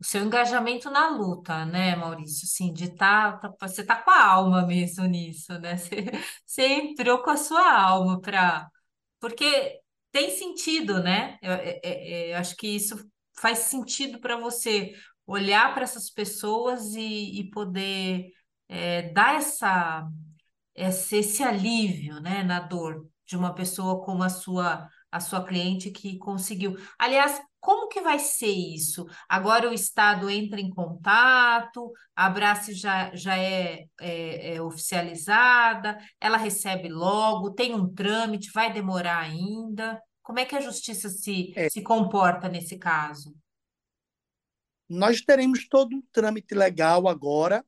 o 0.00 0.04
seu 0.04 0.24
engajamento 0.24 0.90
na 0.90 1.08
luta, 1.10 1.64
né, 1.64 1.96
Maurício? 1.96 2.44
Assim, 2.44 2.72
de 2.72 2.94
tá, 2.94 3.38
tá 3.38 3.68
você 3.68 3.84
tá 3.84 3.96
com 4.02 4.10
a 4.10 4.24
alma 4.24 4.66
mesmo 4.66 5.04
nisso, 5.06 5.58
né? 5.60 5.76
Você, 5.76 6.04
você 6.46 6.62
entrou 6.66 7.22
com 7.22 7.30
a 7.30 7.36
sua 7.36 7.80
alma 7.80 8.20
para. 8.20 8.68
Porque 9.20 9.80
tem 10.12 10.30
sentido, 10.30 11.02
né? 11.02 11.38
Eu, 11.42 11.52
eu, 11.52 11.58
é, 11.58 11.80
é, 11.84 12.30
é, 12.30 12.34
eu 12.34 12.38
acho 12.38 12.56
que 12.56 12.68
isso 12.68 12.96
faz 13.40 13.58
sentido 13.60 14.20
para 14.20 14.36
você 14.36 14.94
olhar 15.28 15.74
para 15.74 15.84
essas 15.84 16.10
pessoas 16.10 16.94
e, 16.94 17.40
e 17.40 17.50
poder 17.50 18.32
é, 18.68 19.02
dar 19.12 19.36
essa, 19.36 20.08
esse, 20.74 21.18
esse 21.18 21.42
alívio, 21.42 22.20
né, 22.20 22.42
na 22.42 22.60
dor 22.60 23.06
de 23.26 23.36
uma 23.36 23.54
pessoa 23.54 24.02
como 24.04 24.22
a 24.24 24.28
sua 24.30 24.88
a 25.10 25.20
sua 25.20 25.44
cliente 25.44 25.90
que 25.90 26.18
conseguiu. 26.18 26.76
Aliás, 26.98 27.40
como 27.60 27.88
que 27.88 28.00
vai 28.00 28.18
ser 28.18 28.50
isso? 28.50 29.06
Agora 29.28 29.68
o 29.68 29.72
Estado 29.72 30.28
entra 30.30 30.60
em 30.60 30.70
contato, 30.70 31.90
a 32.14 32.26
Abrace 32.26 32.74
já, 32.74 33.14
já 33.14 33.36
é, 33.36 33.86
é, 34.00 34.54
é, 34.54 34.62
oficializada, 34.62 35.98
ela 36.20 36.36
recebe 36.36 36.88
logo, 36.88 37.54
tem 37.54 37.74
um 37.74 37.92
trâmite, 37.92 38.50
vai 38.52 38.72
demorar 38.72 39.20
ainda? 39.20 40.00
Como 40.22 40.38
é 40.38 40.44
que 40.44 40.54
a 40.54 40.60
justiça 40.60 41.08
se, 41.08 41.52
é. 41.56 41.68
se 41.70 41.82
comporta 41.82 42.48
nesse 42.48 42.78
caso? 42.78 43.34
Nós 44.88 45.20
teremos 45.20 45.68
todo 45.68 45.94
um 45.94 46.02
trâmite 46.12 46.54
legal 46.54 47.08
agora. 47.08 47.64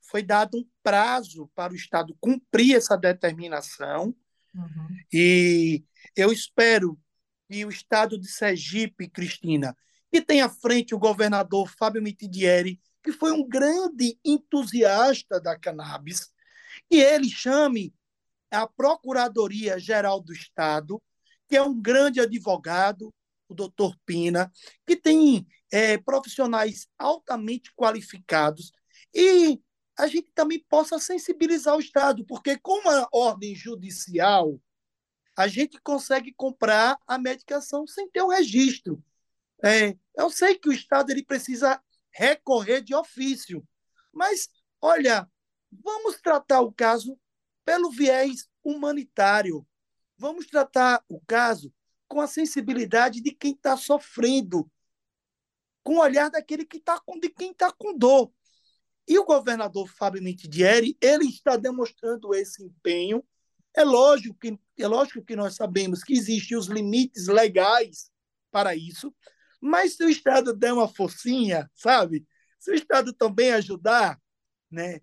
Foi 0.00 0.22
dado 0.22 0.58
um 0.58 0.66
prazo 0.82 1.50
para 1.54 1.72
o 1.72 1.76
Estado 1.76 2.16
cumprir 2.20 2.76
essa 2.76 2.96
determinação. 2.96 4.14
Uhum. 4.54 4.88
E 5.12 5.84
eu 6.16 6.32
espero 6.32 6.98
que 7.48 7.64
o 7.64 7.70
Estado 7.70 8.18
de 8.18 8.28
Sergipe, 8.28 9.08
Cristina, 9.08 9.76
que 10.10 10.20
tem 10.20 10.40
à 10.40 10.48
frente 10.48 10.94
o 10.94 10.98
governador 10.98 11.70
Fábio 11.78 12.02
Mitidieri, 12.02 12.80
que 13.02 13.12
foi 13.12 13.32
um 13.32 13.46
grande 13.46 14.18
entusiasta 14.24 15.40
da 15.40 15.58
cannabis, 15.58 16.30
que 16.88 16.96
ele 16.96 17.28
chame 17.28 17.94
a 18.50 18.66
Procuradoria-Geral 18.66 20.20
do 20.20 20.32
Estado, 20.32 21.00
que 21.46 21.56
é 21.56 21.62
um 21.62 21.80
grande 21.80 22.20
advogado, 22.20 23.12
o 23.48 23.54
doutor 23.54 23.96
Pina, 24.04 24.52
que 24.86 24.96
tem 24.96 25.46
é, 25.70 25.98
profissionais 25.98 26.88
altamente 26.98 27.72
qualificados, 27.74 28.72
e 29.14 29.60
a 29.98 30.06
gente 30.06 30.30
também 30.32 30.64
possa 30.68 30.98
sensibilizar 30.98 31.76
o 31.76 31.80
Estado, 31.80 32.24
porque 32.24 32.56
com 32.58 32.88
a 32.88 33.08
ordem 33.12 33.54
judicial, 33.54 34.60
a 35.36 35.48
gente 35.48 35.80
consegue 35.80 36.32
comprar 36.32 36.98
a 37.06 37.18
medicação 37.18 37.86
sem 37.86 38.08
ter 38.10 38.22
o 38.22 38.26
um 38.26 38.30
registro. 38.30 39.02
É, 39.64 39.96
eu 40.16 40.30
sei 40.30 40.56
que 40.56 40.68
o 40.68 40.72
Estado 40.72 41.10
ele 41.10 41.24
precisa 41.24 41.80
recorrer 42.10 42.80
de 42.80 42.94
ofício, 42.94 43.66
mas, 44.12 44.48
olha, 44.80 45.28
vamos 45.70 46.20
tratar 46.20 46.60
o 46.60 46.72
caso 46.72 47.18
pelo 47.64 47.90
viés 47.90 48.48
humanitário. 48.64 49.66
Vamos 50.16 50.46
tratar 50.46 51.04
o 51.08 51.20
caso 51.20 51.72
com 52.08 52.20
a 52.20 52.26
sensibilidade 52.26 53.20
de 53.20 53.30
quem 53.32 53.52
está 53.52 53.76
sofrendo, 53.76 54.70
com 55.88 55.94
o 55.94 56.00
olhar 56.02 56.30
daquele 56.30 56.66
que 56.66 56.78
tá 56.78 57.00
com, 57.00 57.18
de 57.18 57.30
quem 57.30 57.50
está 57.50 57.72
com 57.72 57.96
dor. 57.96 58.30
E 59.08 59.18
o 59.18 59.24
governador 59.24 59.88
Fábio 59.88 60.22
Mitidieri, 60.22 60.98
ele 61.00 61.24
está 61.24 61.56
demonstrando 61.56 62.34
esse 62.34 62.62
empenho 62.62 63.24
é 63.74 63.82
lógico 63.84 64.36
que, 64.38 64.58
é 64.78 64.86
lógico 64.86 65.24
que 65.24 65.34
nós 65.34 65.54
sabemos 65.54 66.04
que 66.04 66.12
existem 66.12 66.58
os 66.58 66.66
limites 66.66 67.26
legais 67.26 68.10
para 68.50 68.76
isso, 68.76 69.14
mas 69.62 69.96
se 69.96 70.04
o 70.04 70.10
Estado 70.10 70.52
der 70.52 70.74
uma 70.74 70.88
forcinha, 70.88 71.70
sabe? 71.74 72.26
Se 72.58 72.70
o 72.70 72.74
Estado 72.74 73.14
também 73.14 73.52
ajudar, 73.52 74.20
né? 74.70 75.00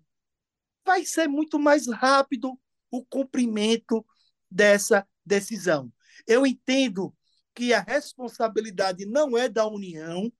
vai 0.84 1.04
ser 1.04 1.26
muito 1.26 1.58
mais 1.58 1.88
rápido 1.88 2.56
o 2.92 3.04
cumprimento 3.04 4.06
dessa 4.48 5.04
decisão. 5.24 5.92
Eu 6.28 6.46
entendo 6.46 7.12
que 7.56 7.74
a 7.74 7.80
responsabilidade 7.80 9.04
não 9.04 9.36
é 9.36 9.48
da 9.48 9.66
União, 9.66 10.32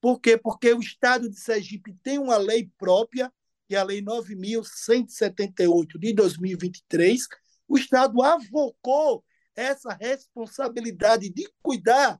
por 0.00 0.20
quê? 0.20 0.36
Porque 0.36 0.72
o 0.72 0.80
Estado 0.80 1.28
de 1.28 1.38
Sergipe 1.38 1.92
tem 2.02 2.18
uma 2.18 2.36
lei 2.36 2.70
própria, 2.78 3.32
que 3.66 3.74
é 3.74 3.78
a 3.78 3.84
Lei 3.84 4.00
9.178 4.00 5.98
de 5.98 6.12
2023, 6.14 7.26
o 7.66 7.76
Estado 7.76 8.22
avocou 8.22 9.22
essa 9.54 9.92
responsabilidade 9.92 11.28
de 11.28 11.46
cuidar 11.60 12.18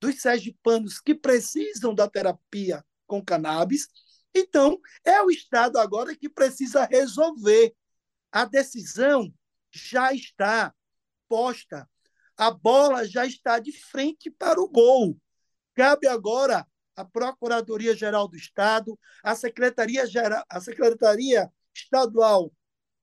dos 0.00 0.20
sergipanos 0.20 1.00
que 1.00 1.14
precisam 1.14 1.94
da 1.94 2.08
terapia 2.08 2.84
com 3.06 3.24
cannabis. 3.24 3.88
Então, 4.34 4.78
é 5.04 5.20
o 5.22 5.30
Estado 5.30 5.78
agora 5.78 6.14
que 6.14 6.28
precisa 6.28 6.84
resolver. 6.84 7.74
A 8.30 8.44
decisão 8.44 9.32
já 9.72 10.12
está 10.12 10.74
posta, 11.28 11.88
a 12.36 12.50
bola 12.50 13.08
já 13.08 13.26
está 13.26 13.58
de 13.58 13.72
frente 13.72 14.30
para 14.30 14.60
o 14.60 14.68
gol. 14.68 15.16
Cabe 15.74 16.06
agora 16.06 16.66
à 16.96 17.04
Procuradoria-Geral 17.04 18.28
do 18.28 18.36
Estado, 18.36 18.98
à 19.22 19.34
Secretaria, 19.34 20.06
Geral, 20.06 20.44
à 20.48 20.60
Secretaria 20.60 21.50
Estadual 21.74 22.52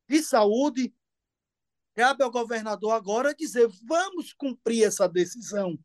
de 0.07 0.21
Saúde 0.21 0.93
Cabe 1.93 2.23
ao 2.23 2.31
governador 2.31 2.93
agora 2.93 3.35
dizer: 3.35 3.67
vamos 3.85 4.33
cumprir 4.33 4.85
essa 4.85 5.07
decisão. 5.07 5.77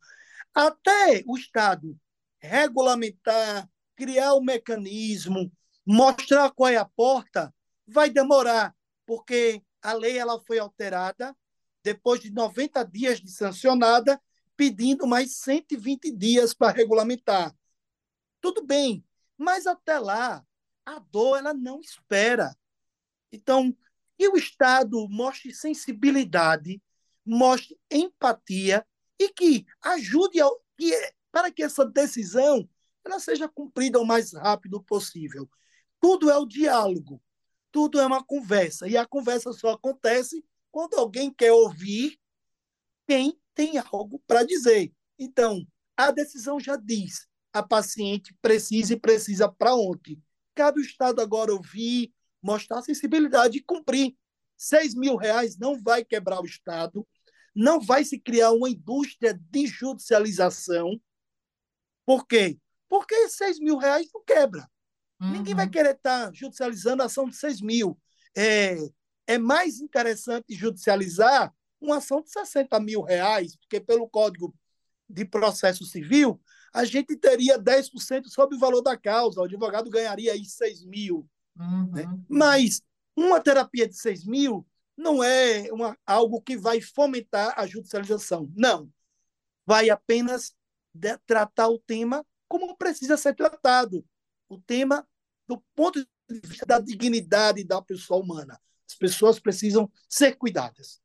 Até 0.55 1.23
o 1.27 1.37
Estado 1.37 1.99
regulamentar, 2.39 3.69
criar 3.97 4.35
o 4.35 4.39
um 4.39 4.45
mecanismo, 4.45 5.51
mostrar 5.85 6.51
qual 6.53 6.71
é 6.71 6.77
a 6.77 6.85
porta, 6.85 7.53
vai 7.87 8.09
demorar, 8.09 8.75
porque 9.05 9.63
a 9.83 9.93
lei 9.93 10.17
ela 10.17 10.41
foi 10.41 10.59
alterada 10.59 11.37
depois 11.83 12.21
de 12.21 12.31
90 12.31 12.85
dias 12.85 13.21
de 13.21 13.31
sancionada, 13.31 14.21
pedindo 14.57 15.07
mais 15.07 15.37
120 15.37 16.11
dias 16.13 16.55
para 16.55 16.73
regulamentar. 16.73 17.55
Tudo 18.41 18.65
bem, 18.65 19.05
mas 19.37 19.67
até 19.67 19.99
lá 19.99 20.45
a 20.85 20.99
dor 20.99 21.39
ela 21.39 21.53
não 21.53 21.81
espera. 21.81 22.57
Então, 23.33 23.77
que 24.17 24.29
o 24.29 24.37
Estado 24.37 25.07
mostre 25.09 25.53
sensibilidade, 25.53 26.81
mostre 27.25 27.79
empatia 27.91 28.87
e 29.19 29.29
que 29.29 29.67
ajude 29.83 30.41
ao, 30.41 30.59
que, 30.77 30.93
para 31.31 31.51
que 31.51 31.63
essa 31.63 31.85
decisão 31.85 32.69
ela 33.05 33.21
seja 33.21 33.49
cumprida 33.49 34.01
o 34.01 34.07
mais 34.07 34.33
rápido 34.33 34.83
possível. 34.83 35.49
Tudo 36.01 36.31
é 36.31 36.37
o 36.37 36.47
diálogo, 36.47 37.23
tudo 37.71 38.01
é 38.01 38.07
uma 38.07 38.25
conversa, 38.25 38.89
e 38.89 38.97
a 38.97 39.07
conversa 39.07 39.53
só 39.53 39.71
acontece 39.71 40.45
quando 40.71 40.95
alguém 40.95 41.33
quer 41.33 41.53
ouvir 41.53 42.19
quem 43.07 43.41
tem 43.55 43.79
algo 43.79 44.23
para 44.27 44.45
dizer. 44.45 44.93
Então, 45.19 45.67
a 45.97 46.11
decisão 46.11 46.61
já 46.61 46.77
diz, 46.77 47.29
a 47.57 47.63
paciente 47.63 48.37
precisa 48.43 48.93
e 48.93 49.01
precisa 49.01 49.49
para 49.49 49.75
ontem. 49.75 50.23
Cabe 50.55 50.79
o 50.79 50.85
Estado 50.85 51.23
agora 51.23 51.55
ouvir, 51.55 52.13
mostrar 52.43 52.83
sensibilidade 52.83 53.57
e 53.57 53.63
cumprir. 53.63 54.15
6 54.59 54.95
mil 54.95 55.17
reais 55.17 55.57
não 55.57 55.81
vai 55.81 56.05
quebrar 56.05 56.41
o 56.41 56.47
Estado, 56.47 57.07
não 57.55 57.81
vai 57.81 58.05
se 58.05 58.19
criar 58.19 58.53
uma 58.53 58.69
indústria 58.69 59.39
de 59.51 59.67
judicialização. 59.67 61.01
Por 62.05 62.27
quê? 62.27 62.59
Porque 62.91 63.29
6 63.31 63.59
mil 63.59 63.79
reais 63.79 64.09
não 64.13 64.23
quebra. 64.23 64.69
Uhum. 65.19 65.33
Ninguém 65.33 65.55
vai 65.55 65.69
querer 65.69 65.95
estar 65.95 66.31
judicializando 66.35 67.03
a 67.03 67.07
ação 67.07 67.27
de 67.27 67.37
6 67.37 67.63
mil. 67.63 67.99
É, 68.37 68.77
é 69.27 69.39
mais 69.39 69.81
interessante 69.81 70.55
judicializar 70.55 71.55
uma 71.81 71.97
ação 71.97 72.21
de 72.21 72.31
60 72.31 72.79
mil 72.81 73.01
reais, 73.01 73.57
porque 73.57 73.81
pelo 73.81 74.09
Código 74.09 74.55
de 75.09 75.25
Processo 75.25 75.87
Civil, 75.87 76.39
a 76.73 76.85
gente 76.85 77.17
teria 77.17 77.59
10% 77.59 78.27
sobre 78.29 78.57
o 78.57 78.59
valor 78.59 78.83
da 78.83 78.97
causa, 78.97 79.41
o 79.41 79.45
advogado 79.45 79.91
ganharia 79.91 80.33
aí 80.33 80.45
6 80.45 80.85
mil. 80.85 81.29
Uhum. 81.59 81.91
Né? 81.93 82.05
Mas 82.29 82.83
uma 83.17 83.41
terapia 83.41 83.89
de 83.89 83.97
6 83.97 84.25
mil 84.27 84.67
não 84.97 85.23
é 85.23 85.71
uma, 85.73 85.97
algo 86.07 86.41
que 86.41 86.57
vai 86.57 86.81
fomentar 86.81 87.55
a 87.57 87.67
judicialização. 87.67 88.51
Não. 88.55 88.91
Vai 89.65 89.91
apenas 89.91 90.55
de, 90.93 91.17
tratar 91.27 91.69
o 91.69 91.79
tema 91.79 92.25
como 92.49 92.77
precisa 92.77 93.17
ser 93.17 93.35
tratado. 93.35 94.05
O 94.49 94.59
tema 94.59 95.07
do 95.47 95.63
ponto 95.75 96.01
de 96.29 96.41
vista 96.41 96.67
da 96.67 96.81
dignidade 96.81 97.65
da 97.65 97.81
pessoa 97.83 98.23
humana. 98.23 98.61
As 98.89 98.95
pessoas 98.95 99.39
precisam 99.39 99.91
ser 100.09 100.37
cuidadas. 100.37 101.01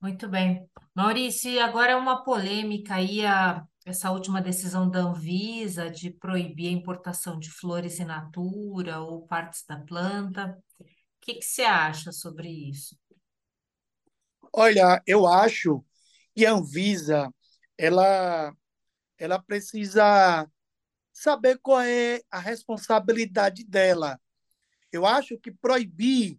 Muito 0.00 0.28
bem. 0.28 0.68
Maurício, 0.94 1.60
agora 1.62 1.92
é 1.92 1.96
uma 1.96 2.22
polêmica 2.22 2.94
aí 2.94 3.24
a, 3.24 3.66
essa 3.84 4.10
última 4.10 4.40
decisão 4.40 4.88
da 4.88 5.00
Anvisa 5.00 5.90
de 5.90 6.10
proibir 6.10 6.68
a 6.68 6.72
importação 6.72 7.38
de 7.38 7.50
flores 7.50 8.00
in 8.00 8.04
natura 8.04 9.00
ou 9.00 9.26
partes 9.26 9.64
da 9.66 9.78
planta. 9.78 10.58
O 10.80 10.84
que, 11.20 11.34
que 11.34 11.44
você 11.44 11.62
acha 11.62 12.10
sobre 12.10 12.48
isso? 12.48 12.96
Olha, 14.52 15.02
eu 15.06 15.26
acho 15.26 15.84
que 16.34 16.46
a 16.46 16.52
Anvisa 16.52 17.30
ela, 17.76 18.54
ela 19.18 19.38
precisa 19.42 20.48
saber 21.12 21.58
qual 21.62 21.80
é 21.80 22.22
a 22.30 22.38
responsabilidade 22.38 23.64
dela. 23.64 24.18
Eu 24.90 25.04
acho 25.04 25.38
que 25.38 25.52
proibir 25.52 26.38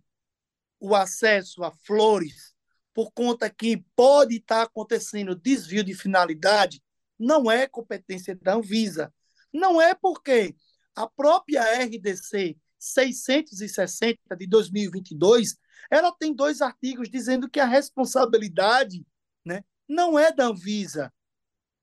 o 0.79 0.95
acesso 0.95 1.63
a 1.63 1.71
flores 1.71 2.55
por 2.93 3.11
conta 3.11 3.49
que 3.49 3.83
pode 3.95 4.37
estar 4.37 4.63
acontecendo 4.63 5.35
desvio 5.35 5.83
de 5.83 5.93
finalidade 5.93 6.81
não 7.17 7.49
é 7.49 7.67
competência 7.67 8.35
da 8.35 8.55
Anvisa. 8.55 9.13
Não 9.53 9.81
é 9.81 9.93
porque 9.93 10.55
a 10.95 11.07
própria 11.07 11.63
RDC 11.83 12.57
660 12.79 14.35
de 14.37 14.47
2022, 14.47 15.57
ela 15.89 16.11
tem 16.11 16.33
dois 16.33 16.61
artigos 16.61 17.09
dizendo 17.09 17.49
que 17.49 17.59
a 17.59 17.65
responsabilidade, 17.65 19.05
né, 19.43 19.63
não 19.87 20.17
é 20.17 20.31
da 20.31 20.45
Anvisa, 20.47 21.11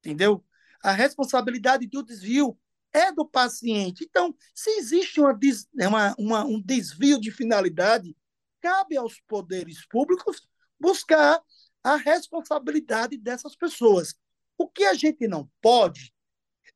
entendeu? 0.01 0.45
A 0.83 0.93
responsabilidade 0.93 1.87
do 1.87 2.03
desvio 2.03 2.59
é 2.93 3.11
do 3.11 3.27
paciente. 3.27 4.05
Então, 4.05 4.35
se 4.55 4.71
existe 4.79 5.21
uma, 5.21 5.39
uma, 5.75 6.15
uma, 6.19 6.45
um 6.45 6.61
desvio 6.61 7.21
de 7.21 7.31
finalidade, 7.31 8.17
cabe 8.61 8.97
aos 8.97 9.21
poderes 9.27 9.87
públicos 9.87 10.47
buscar 10.79 11.41
a 11.83 11.97
responsabilidade 11.97 13.17
dessas 13.17 13.57
pessoas. 13.57 14.15
O 14.63 14.69
que 14.69 14.85
a 14.85 14.95
gente 14.95 15.27
não 15.27 15.51
pode 15.61 16.15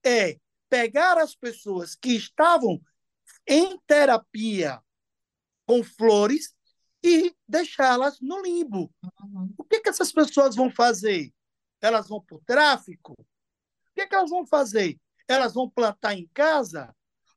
é 0.04 0.40
pegar 0.68 1.18
as 1.18 1.36
pessoas 1.36 1.94
que 1.94 2.16
estavam 2.16 2.80
em 3.46 3.78
terapia 3.86 4.82
com 5.64 5.84
flores 5.84 6.52
e 7.00 7.32
deixá-las 7.46 8.20
no 8.20 8.42
limbo. 8.42 8.92
O 9.56 9.62
que, 9.62 9.78
que 9.78 9.88
essas 9.88 10.10
pessoas 10.10 10.56
vão 10.56 10.68
fazer? 10.68 11.32
Elas 11.80 12.08
vão 12.08 12.20
para 12.20 12.36
o 12.36 12.42
tráfico? 12.44 13.12
O 13.12 13.24
que, 13.94 14.04
que 14.04 14.14
elas 14.16 14.30
vão 14.30 14.44
fazer? 14.44 15.00
Elas 15.28 15.54
vão 15.54 15.70
plantar 15.70 16.14
em 16.14 16.28
casa? 16.34 16.92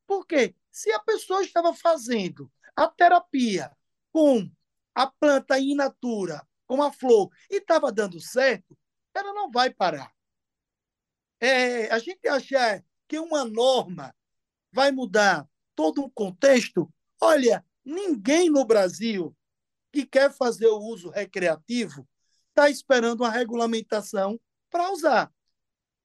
Porque 0.08 0.56
se 0.72 0.92
a 0.92 1.00
pessoa 1.00 1.44
estava 1.44 1.76
fazendo 1.76 2.52
a 2.76 2.88
terapia 2.88 3.72
com 4.12 4.50
a 4.96 5.06
planta 5.06 5.60
in 5.60 5.76
natura, 5.76 6.44
com 6.66 6.82
a 6.82 6.92
flor, 6.92 7.30
e 7.52 7.58
estava 7.58 7.92
dando 7.92 8.20
certo, 8.20 8.76
ela 9.14 9.32
não 9.32 9.52
vai 9.52 9.72
parar. 9.72 10.12
É, 11.40 11.92
a 11.92 12.00
gente 12.00 12.28
achar 12.28 12.84
que 13.08 13.20
uma 13.20 13.46
norma 13.46 14.14
vai 14.72 14.92
mudar 14.92 15.48
todo 15.76 16.04
um 16.04 16.10
contexto, 16.10 16.92
olha, 17.22 17.66
ninguém 17.84 18.50
no 18.50 18.66
Brasil 18.66 19.36
que 19.92 20.06
quer 20.06 20.32
fazer 20.32 20.68
o 20.68 20.80
uso 20.80 21.10
recreativo 21.10 22.08
está 22.50 22.70
esperando 22.70 23.22
uma 23.22 23.32
regulamentação 23.32 24.40
para 24.70 24.92
usar. 24.92 25.34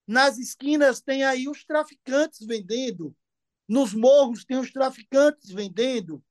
Nas 0.06 0.38
esquinas 0.38 1.00
tem 1.00 1.24
aí 1.24 1.48
os 1.48 1.64
traficantes 1.64 2.46
vendendo, 2.46 3.14
nos 3.66 3.94
morros 3.94 4.44
tem 4.44 4.58
os 4.58 4.70
traficantes 4.70 5.50
vendendo, 5.50 6.22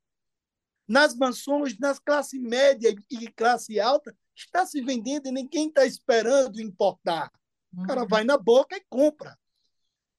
nas 0.87 1.15
mansões, 1.15 1.77
nas 1.77 1.99
classe 1.99 2.39
média 2.39 2.93
e 3.09 3.27
classe 3.31 3.79
alta, 3.79 4.15
está 4.35 4.65
se 4.65 4.81
vendendo 4.81 5.27
e 5.27 5.31
ninguém 5.31 5.67
está 5.67 5.85
esperando 5.85 6.61
importar. 6.61 7.31
O 7.77 7.85
cara 7.85 8.01
uhum. 8.01 8.07
vai 8.07 8.23
na 8.23 8.37
boca 8.37 8.75
e 8.75 8.85
compra. 8.89 9.37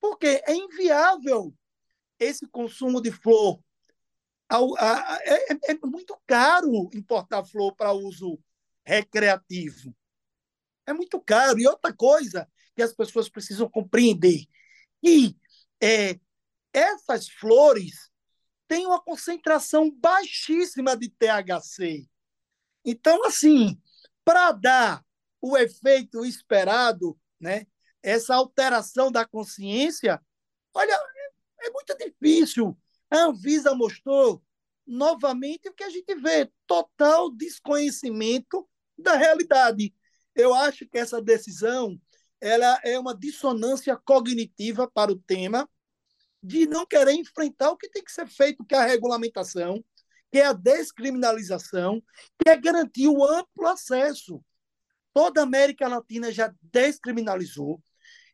Porque 0.01 0.43
é 0.47 0.55
inviável 0.55 1.55
esse 2.19 2.47
consumo 2.49 3.01
de 3.01 3.11
flor. 3.11 3.61
É, 4.51 5.35
é, 5.35 5.73
é 5.73 5.87
muito 5.87 6.19
caro 6.27 6.91
importar 6.93 7.45
flor 7.45 7.75
para 7.75 7.93
uso 7.93 8.39
recreativo. 8.85 9.95
É 10.87 10.93
muito 10.93 11.21
caro. 11.21 11.59
E 11.59 11.67
outra 11.67 11.93
coisa 11.93 12.49
que 12.75 12.83
as 12.83 12.93
pessoas 12.93 13.29
precisam 13.29 13.69
compreender, 13.69 14.45
que 15.03 15.37
é, 15.81 16.19
essas 16.73 17.29
flores 17.29 18.11
têm 18.67 18.87
uma 18.87 19.01
concentração 19.01 19.91
baixíssima 19.91 20.97
de 20.97 21.09
THC. 21.09 22.07
Então, 22.85 23.25
assim, 23.25 23.81
para 24.25 24.53
dar 24.53 25.05
o 25.41 25.57
efeito 25.57 26.25
esperado, 26.25 27.19
né? 27.45 27.67
Essa 28.03 28.35
alteração 28.35 29.13
da 29.13 29.27
consciência, 29.27 30.21
olha, 30.73 30.93
é, 30.93 31.67
é 31.67 31.71
muito 31.71 31.97
difícil. 31.99 32.77
A 33.11 33.19
Anvisa 33.27 33.75
mostrou 33.75 34.43
novamente 34.87 35.69
o 35.69 35.75
que 35.75 35.85
a 35.85 35.91
gente 35.91 36.15
vê, 36.15 36.51
total 36.67 37.31
desconhecimento 37.31 38.67
da 38.97 39.15
realidade. 39.15 39.95
Eu 40.35 40.55
acho 40.55 40.89
que 40.89 40.99
essa 40.99 41.21
decisão 41.21 42.01
ela 42.41 42.81
é 42.83 42.99
uma 42.99 43.17
dissonância 43.17 43.97
cognitiva 43.97 44.91
para 44.91 45.13
o 45.13 45.19
tema 45.19 45.69
de 46.43 46.67
não 46.67 46.85
querer 46.87 47.13
enfrentar 47.13 47.71
o 47.71 47.77
que 47.77 47.89
tem 47.89 48.03
que 48.03 48.13
ser 48.13 48.27
feito, 48.27 48.65
que 48.65 48.75
é 48.75 48.79
a 48.79 48.87
regulamentação, 48.87 49.83
que 50.31 50.39
é 50.39 50.47
a 50.47 50.53
descriminalização, 50.53 52.03
que 52.39 52.51
é 52.51 52.57
garantir 52.57 53.09
o 53.09 53.25
amplo 53.25 53.67
acesso 53.67 54.43
Toda 55.15 55.41
a 55.41 55.45
América 55.45 55.87
Latina 55.87 56.33
já 56.33 56.53
descriminalizou. 56.61 57.81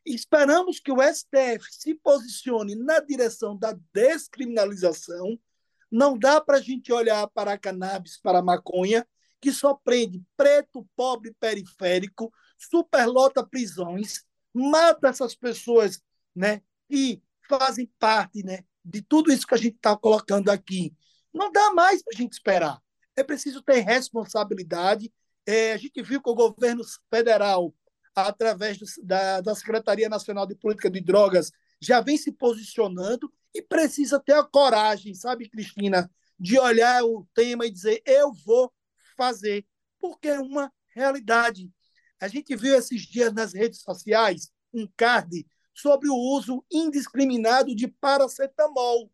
Esperamos 0.03 0.79
que 0.79 0.91
o 0.91 0.97
STF 0.99 1.63
se 1.69 1.93
posicione 1.93 2.73
na 2.75 2.99
direção 2.99 3.55
da 3.55 3.77
descriminalização. 3.93 5.39
Não 5.91 6.17
dá 6.17 6.41
para 6.41 6.57
a 6.57 6.61
gente 6.61 6.91
olhar 6.91 7.27
para 7.27 7.53
a 7.53 7.57
cannabis, 7.57 8.19
para 8.19 8.39
a 8.39 8.43
maconha, 8.43 9.07
que 9.39 9.51
só 9.51 9.75
prende 9.75 10.23
preto, 10.35 10.87
pobre, 10.95 11.35
periférico, 11.39 12.33
superlota 12.57 13.45
prisões, 13.45 14.23
mata 14.51 15.09
essas 15.09 15.35
pessoas 15.35 16.01
né, 16.35 16.61
que 16.89 17.21
fazem 17.47 17.91
parte 17.99 18.43
né, 18.43 18.63
de 18.83 19.03
tudo 19.03 19.31
isso 19.31 19.45
que 19.45 19.53
a 19.55 19.57
gente 19.57 19.75
está 19.75 19.95
colocando 19.95 20.49
aqui. 20.49 20.95
Não 21.31 21.51
dá 21.51 21.73
mais 21.73 22.01
para 22.01 22.15
a 22.15 22.17
gente 22.17 22.33
esperar. 22.33 22.81
É 23.15 23.23
preciso 23.23 23.61
ter 23.61 23.81
responsabilidade 23.81 25.11
é, 25.45 25.73
a 25.73 25.77
gente 25.77 26.01
viu 26.01 26.21
que 26.21 26.29
o 26.29 26.35
governo 26.35 26.83
federal, 27.09 27.73
através 28.15 28.77
do, 28.77 28.85
da, 29.03 29.41
da 29.41 29.55
Secretaria 29.55 30.09
Nacional 30.09 30.45
de 30.45 30.55
Política 30.55 30.89
de 30.89 31.01
Drogas, 31.01 31.51
já 31.79 31.99
vem 32.01 32.17
se 32.17 32.31
posicionando 32.31 33.31
e 33.53 33.61
precisa 33.61 34.19
ter 34.19 34.33
a 34.33 34.43
coragem, 34.43 35.13
sabe, 35.13 35.49
Cristina, 35.49 36.09
de 36.39 36.59
olhar 36.59 37.03
o 37.03 37.27
tema 37.33 37.65
e 37.65 37.71
dizer: 37.71 38.01
eu 38.05 38.31
vou 38.45 38.71
fazer, 39.17 39.65
porque 39.99 40.27
é 40.27 40.39
uma 40.39 40.71
realidade. 40.89 41.71
A 42.19 42.27
gente 42.27 42.55
viu 42.55 42.75
esses 42.75 43.01
dias 43.01 43.33
nas 43.33 43.53
redes 43.53 43.81
sociais 43.81 44.51
um 44.73 44.87
card 44.95 45.45
sobre 45.73 46.09
o 46.09 46.15
uso 46.15 46.63
indiscriminado 46.71 47.75
de 47.75 47.87
paracetamol. 47.87 49.11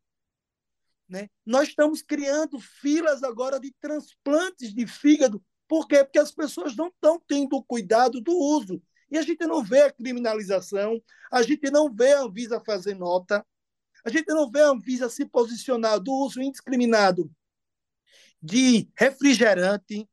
Né? 1.08 1.30
Nós 1.46 1.70
estamos 1.70 2.02
criando 2.02 2.60
filas 2.60 3.24
agora 3.24 3.60
de 3.60 3.74
transplantes 3.80 4.74
de 4.74 4.86
fígado 4.86 5.42
por 5.68 5.88
quê? 5.88 6.04
Porque 6.04 6.20
as 6.20 6.32
pessoas 6.32 6.76
não 6.76 6.88
estão 6.88 7.22
tendo 7.28 7.62
cuidado 7.64 8.22
do 8.22 8.32
uso. 8.32 8.82
E 9.10 9.18
a 9.18 9.22
gente 9.22 9.46
não 9.46 9.64
vê 9.64 9.82
a 9.84 9.92
criminalização, 9.92 11.02
a 11.32 11.42
gente 11.42 11.70
não 11.72 11.94
vê 11.94 12.14
a 12.14 12.22
Anvisa 12.22 12.60
fazer 12.60 12.96
nota, 12.96 13.46
a 14.04 14.10
gente 14.10 14.28
não 14.28 14.50
vê 14.50 14.62
a 14.62 14.70
Anvisa 14.70 15.10
se 15.10 15.26
posicionar 15.26 16.00
do 16.00 16.14
uso 16.14 16.42
indiscriminado 16.42 17.32
de 18.42 18.90
refrigerante, 18.96 20.08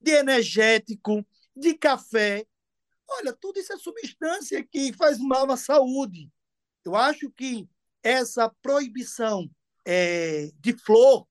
de 0.00 0.10
energético, 0.12 1.26
de 1.54 1.74
café. 1.74 2.46
Olha, 3.06 3.32
tudo 3.32 3.58
isso 3.58 3.72
é 3.72 3.78
substância 3.78 4.64
que 4.64 4.92
faz 4.92 5.18
mal 5.18 5.50
à 5.50 5.56
saúde. 5.56 6.30
Eu 6.84 6.96
acho 6.96 7.30
que 7.30 7.68
essa 8.02 8.48
proibição 8.62 9.50
é, 9.84 10.50
de 10.60 10.72
flor 10.72 11.27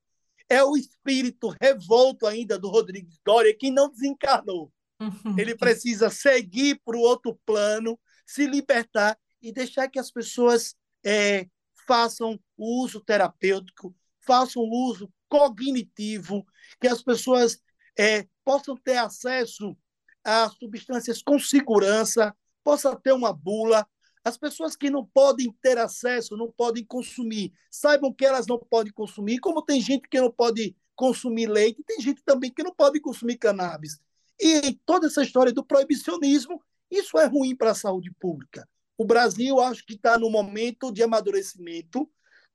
é 0.49 0.63
o 0.63 0.77
espírito 0.77 1.53
revolto 1.61 2.25
ainda 2.25 2.57
do 2.57 2.69
Rodrigues 2.69 3.19
Doria 3.23 3.55
que 3.55 3.69
não 3.69 3.89
desencarnou. 3.89 4.71
Uhum. 4.99 5.37
Ele 5.37 5.55
precisa 5.55 6.09
seguir 6.09 6.81
para 6.83 6.97
o 6.97 7.01
outro 7.01 7.39
plano, 7.45 7.99
se 8.25 8.47
libertar 8.47 9.17
e 9.41 9.51
deixar 9.51 9.87
que 9.87 9.99
as 9.99 10.11
pessoas 10.11 10.75
é, 11.05 11.47
façam 11.87 12.39
o 12.57 12.83
uso 12.83 12.99
terapêutico, 13.01 13.95
façam 14.21 14.63
o 14.63 14.89
uso 14.89 15.11
cognitivo, 15.29 16.45
que 16.81 16.87
as 16.87 17.03
pessoas 17.03 17.59
é, 17.97 18.27
possam 18.43 18.75
ter 18.75 18.97
acesso 18.97 19.77
a 20.23 20.49
substâncias 20.49 21.21
com 21.21 21.39
segurança, 21.39 22.35
possa 22.63 22.95
ter 22.95 23.13
uma 23.13 23.31
bula. 23.31 23.87
As 24.28 24.38
pessoas 24.38 24.75
que 24.75 24.89
não 24.89 25.05
podem 25.05 25.49
ter 25.61 25.78
acesso, 25.78 26.36
não 26.36 26.51
podem 26.51 26.84
consumir, 26.84 27.53
saibam 27.71 28.13
que 28.13 28.25
elas 28.25 28.45
não 28.45 28.59
podem 28.59 28.91
consumir, 28.91 29.39
como 29.39 29.61
tem 29.61 29.80
gente 29.80 30.09
que 30.09 30.19
não 30.19 30.30
pode 30.30 30.75
consumir 30.97 31.47
leite, 31.47 31.82
tem 31.88 32.01
gente 32.01 32.21
também 32.25 32.51
que 32.51 32.61
não 32.61 32.75
pode 32.75 32.99
consumir 32.99 33.38
cannabis. 33.38 34.01
E 34.38 34.73
toda 34.86 35.07
essa 35.07 35.23
história 35.23 35.53
do 35.53 35.63
proibicionismo, 35.63 36.61
isso 36.91 37.17
é 37.17 37.25
ruim 37.25 37.55
para 37.55 37.71
a 37.71 37.73
saúde 37.73 38.11
pública. 38.19 38.67
O 38.97 39.05
Brasil, 39.05 39.61
acho 39.61 39.86
que 39.86 39.93
está 39.93 40.19
no 40.19 40.30
momento 40.30 40.91
de 40.91 41.01
amadurecimento 41.01 42.05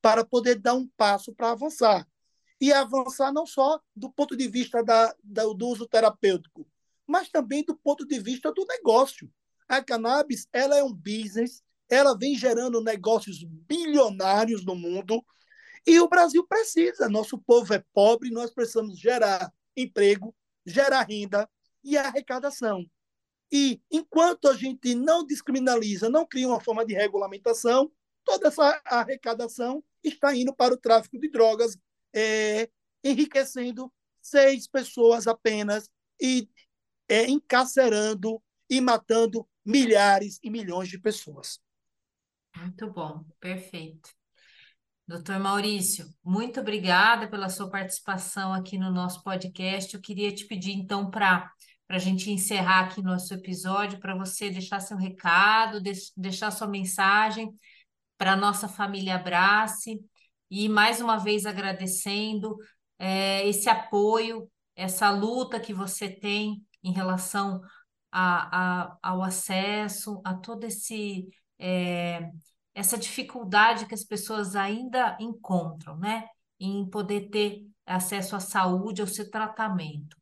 para 0.03 0.27
poder 0.27 0.57
dar 0.57 0.75
um 0.75 0.87
passo 0.95 1.33
para 1.33 1.53
avançar. 1.53 2.07
E 2.61 2.71
avançar 2.71 3.33
não 3.33 3.47
só 3.47 3.81
do 3.97 4.13
ponto 4.13 4.37
de 4.37 4.47
vista 4.47 4.85
da, 4.85 5.17
da, 5.25 5.45
do 5.45 5.69
uso 5.69 5.87
terapêutico, 5.87 6.69
mas 7.07 7.31
também 7.31 7.65
do 7.65 7.75
ponto 7.75 8.07
de 8.07 8.19
vista 8.19 8.53
do 8.53 8.67
negócio. 8.67 9.33
A 9.69 9.83
cannabis 9.83 10.47
ela 10.53 10.77
é 10.77 10.83
um 10.83 10.93
business, 10.93 11.63
ela 11.89 12.17
vem 12.17 12.35
gerando 12.37 12.83
negócios 12.83 13.45
bilionários 13.45 14.65
no 14.65 14.75
mundo 14.75 15.25
e 15.87 16.01
o 16.01 16.09
Brasil 16.09 16.47
precisa. 16.47 17.09
Nosso 17.09 17.39
povo 17.39 17.75
é 17.75 17.85
pobre, 17.93 18.31
nós 18.31 18.51
precisamos 18.51 18.99
gerar 18.99 19.53
emprego, 19.77 20.35
gerar 20.65 21.03
renda 21.03 21.49
e 21.83 21.97
arrecadação. 21.97 22.85
E 23.51 23.83
enquanto 23.91 24.49
a 24.49 24.55
gente 24.55 24.95
não 24.95 25.25
descriminaliza, 25.25 26.09
não 26.09 26.27
cria 26.27 26.49
uma 26.49 26.61
forma 26.61 26.87
de 26.87 26.95
regulamentação, 26.95 27.93
toda 28.25 28.49
essa 28.49 28.81
arrecadação 28.87 29.85
está 30.03 30.35
indo 30.35 30.55
para 30.55 30.73
o 30.73 30.79
tráfico 30.79 31.19
de 31.19 31.29
drogas, 31.29 31.77
é, 32.15 32.71
enriquecendo 33.05 33.93
seis 34.23 34.67
pessoas 34.67 35.27
apenas 35.27 35.91
e 36.21 36.49
é, 37.09 37.27
encarcerando 37.27 38.43
e 38.71 38.81
matando 38.81 39.47
milhares 39.65 40.39
e 40.43 40.51
milhões 40.51 40.89
de 40.89 40.99
pessoas. 40.99 41.61
Muito 42.57 42.91
bom, 42.91 43.25
perfeito. 43.41 44.11
Doutor 45.07 45.39
Maurício, 45.39 46.07
muito 46.25 46.61
obrigada 46.61 47.29
pela 47.29 47.49
sua 47.49 47.69
participação 47.69 48.53
aqui 48.55 48.79
no 48.79 48.91
nosso 48.91 49.23
podcast. 49.23 49.95
Eu 49.95 50.01
queria 50.01 50.33
te 50.33 50.47
pedir, 50.47 50.73
então, 50.73 51.11
para 51.11 51.51
a 51.89 51.99
gente 51.99 52.31
encerrar 52.31 52.87
aqui 52.87 53.03
nosso 53.03 53.35
episódio, 53.35 53.99
para 53.99 54.17
você 54.17 54.49
deixar 54.49 54.81
seu 54.81 54.97
recado, 54.97 55.83
deixar 56.17 56.51
sua 56.51 56.69
mensagem 56.69 57.53
para 58.17 58.33
a 58.33 58.37
nossa 58.37 58.69
família 58.69 59.17
Abrace 59.17 60.01
e 60.49 60.69
mais 60.69 61.01
uma 61.01 61.17
vez 61.17 61.47
agradecendo 61.47 62.57
é, 62.99 63.47
esse 63.49 63.69
apoio, 63.69 64.49
essa 64.77 65.11
luta 65.11 65.59
que 65.59 65.75
você 65.75 66.09
tem 66.09 66.65
em 66.85 66.93
relação 66.93 67.61
a, 68.13 68.83
a, 68.83 68.99
ao 69.03 69.23
acesso, 69.23 70.21
a 70.25 70.35
todo 70.35 70.65
esse 70.65 71.27
é, 71.59 72.31
essa 72.75 72.99
dificuldade 72.99 73.87
que 73.87 73.95
as 73.95 74.05
pessoas 74.05 74.57
ainda 74.57 75.17
encontram, 75.21 75.97
né, 75.99 76.27
em 76.59 76.89
poder 76.89 77.29
ter 77.31 77.67
acesso 77.87 78.37
à 78.37 78.41
saúde, 78.41 79.01
ao 79.01 79.07
seu 79.07 79.31
tratamento. 79.31 80.17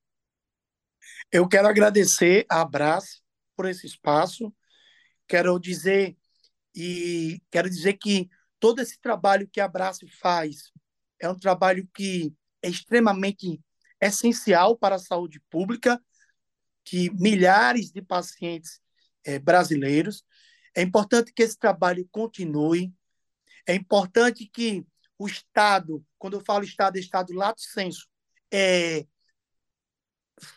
Eu 1.30 1.48
quero 1.48 1.68
agradecer 1.68 2.46
a 2.48 2.60
Abras 2.60 3.22
por 3.56 3.66
esse 3.66 3.86
espaço. 3.86 4.52
Quero 5.28 5.58
dizer 5.58 6.16
e 6.74 7.40
quero 7.50 7.68
dizer 7.68 7.94
que 7.94 8.28
todo 8.58 8.80
esse 8.80 9.00
trabalho 9.00 9.48
que 9.48 9.60
a 9.60 9.64
Abraço 9.64 10.06
faz 10.20 10.72
é 11.20 11.28
um 11.28 11.38
trabalho 11.38 11.88
que 11.94 12.34
é 12.62 12.68
extremamente 12.68 13.60
essencial 14.00 14.76
para 14.76 14.96
a 14.96 14.98
saúde 14.98 15.40
pública, 15.50 16.02
que 16.90 17.08
milhares 17.10 17.92
de 17.92 18.02
pacientes 18.02 18.80
é, 19.24 19.38
brasileiros. 19.38 20.24
É 20.74 20.82
importante 20.82 21.32
que 21.32 21.44
esse 21.44 21.56
trabalho 21.56 22.04
continue. 22.10 22.92
É 23.64 23.76
importante 23.76 24.44
que 24.44 24.84
o 25.16 25.28
Estado, 25.28 26.04
quando 26.18 26.34
eu 26.34 26.44
falo 26.44 26.64
Estado, 26.64 26.96
é 26.96 27.00
Estado 27.00 27.32
lato 27.32 27.60
senso, 27.60 28.08
é, 28.52 29.06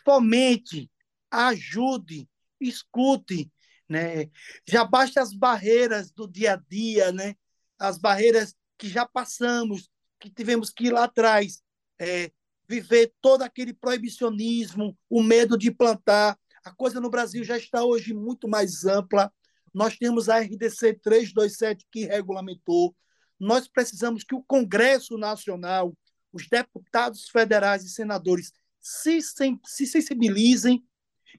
fomente, 0.04 0.90
ajude, 1.30 2.28
escute, 2.60 3.48
né? 3.88 4.28
Já 4.66 4.84
basta 4.84 5.22
as 5.22 5.32
barreiras 5.32 6.10
do 6.10 6.26
dia 6.26 6.54
a 6.54 6.56
dia, 6.56 7.12
né? 7.12 7.36
As 7.78 7.96
barreiras 7.96 8.56
que 8.76 8.88
já 8.88 9.06
passamos, 9.06 9.88
que 10.18 10.28
tivemos 10.30 10.70
que 10.70 10.86
ir 10.86 10.92
lá 10.92 11.04
atrás, 11.04 11.62
é, 11.96 12.32
viver 12.68 13.12
todo 13.20 13.42
aquele 13.42 13.72
proibicionismo, 13.72 14.96
o 15.08 15.22
medo 15.22 15.56
de 15.56 15.70
plantar. 15.70 16.38
A 16.64 16.72
coisa 16.72 17.00
no 17.00 17.10
Brasil 17.10 17.44
já 17.44 17.56
está 17.56 17.84
hoje 17.84 18.14
muito 18.14 18.48
mais 18.48 18.84
ampla. 18.84 19.32
Nós 19.72 19.96
temos 19.96 20.28
a 20.28 20.38
RDC 20.38 21.00
327 21.02 21.86
que 21.90 22.06
regulamentou. 22.06 22.94
Nós 23.38 23.68
precisamos 23.68 24.24
que 24.24 24.34
o 24.34 24.42
Congresso 24.42 25.18
Nacional, 25.18 25.94
os 26.32 26.48
deputados 26.48 27.28
federais 27.28 27.84
e 27.84 27.90
senadores 27.90 28.52
se, 28.80 29.18
se 29.20 29.86
sensibilizem. 29.86 30.84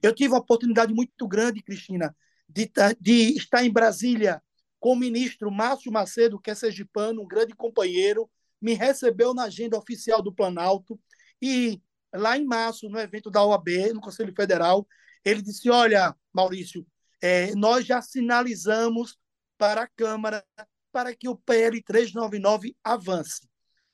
Eu 0.02 0.14
tive 0.14 0.32
uma 0.32 0.40
oportunidade 0.40 0.92
muito 0.92 1.26
grande, 1.26 1.62
Cristina, 1.62 2.14
de, 2.48 2.70
de 3.00 3.36
estar 3.36 3.64
em 3.64 3.72
Brasília 3.72 4.42
com 4.78 4.92
o 4.92 4.96
ministro 4.96 5.50
Márcio 5.50 5.90
Macedo, 5.90 6.38
que 6.38 6.50
é 6.50 6.54
sergipano, 6.54 7.22
um 7.22 7.26
grande 7.26 7.54
companheiro, 7.54 8.30
me 8.60 8.74
recebeu 8.74 9.34
na 9.34 9.44
agenda 9.44 9.78
oficial 9.78 10.22
do 10.22 10.32
Planalto 10.32 10.98
e 11.40 11.80
lá 12.14 12.36
em 12.36 12.44
março, 12.44 12.88
no 12.88 12.98
evento 12.98 13.30
da 13.30 13.44
OAB, 13.44 13.92
no 13.92 14.00
Conselho 14.00 14.32
Federal, 14.34 14.86
ele 15.24 15.42
disse: 15.42 15.68
Olha, 15.68 16.14
Maurício, 16.32 16.86
é, 17.20 17.54
nós 17.54 17.84
já 17.84 18.00
sinalizamos 18.00 19.18
para 19.58 19.82
a 19.82 19.88
Câmara 19.88 20.44
para 20.92 21.14
que 21.14 21.28
o 21.28 21.36
PL 21.36 21.82
399 21.82 22.74
avance. 22.82 23.48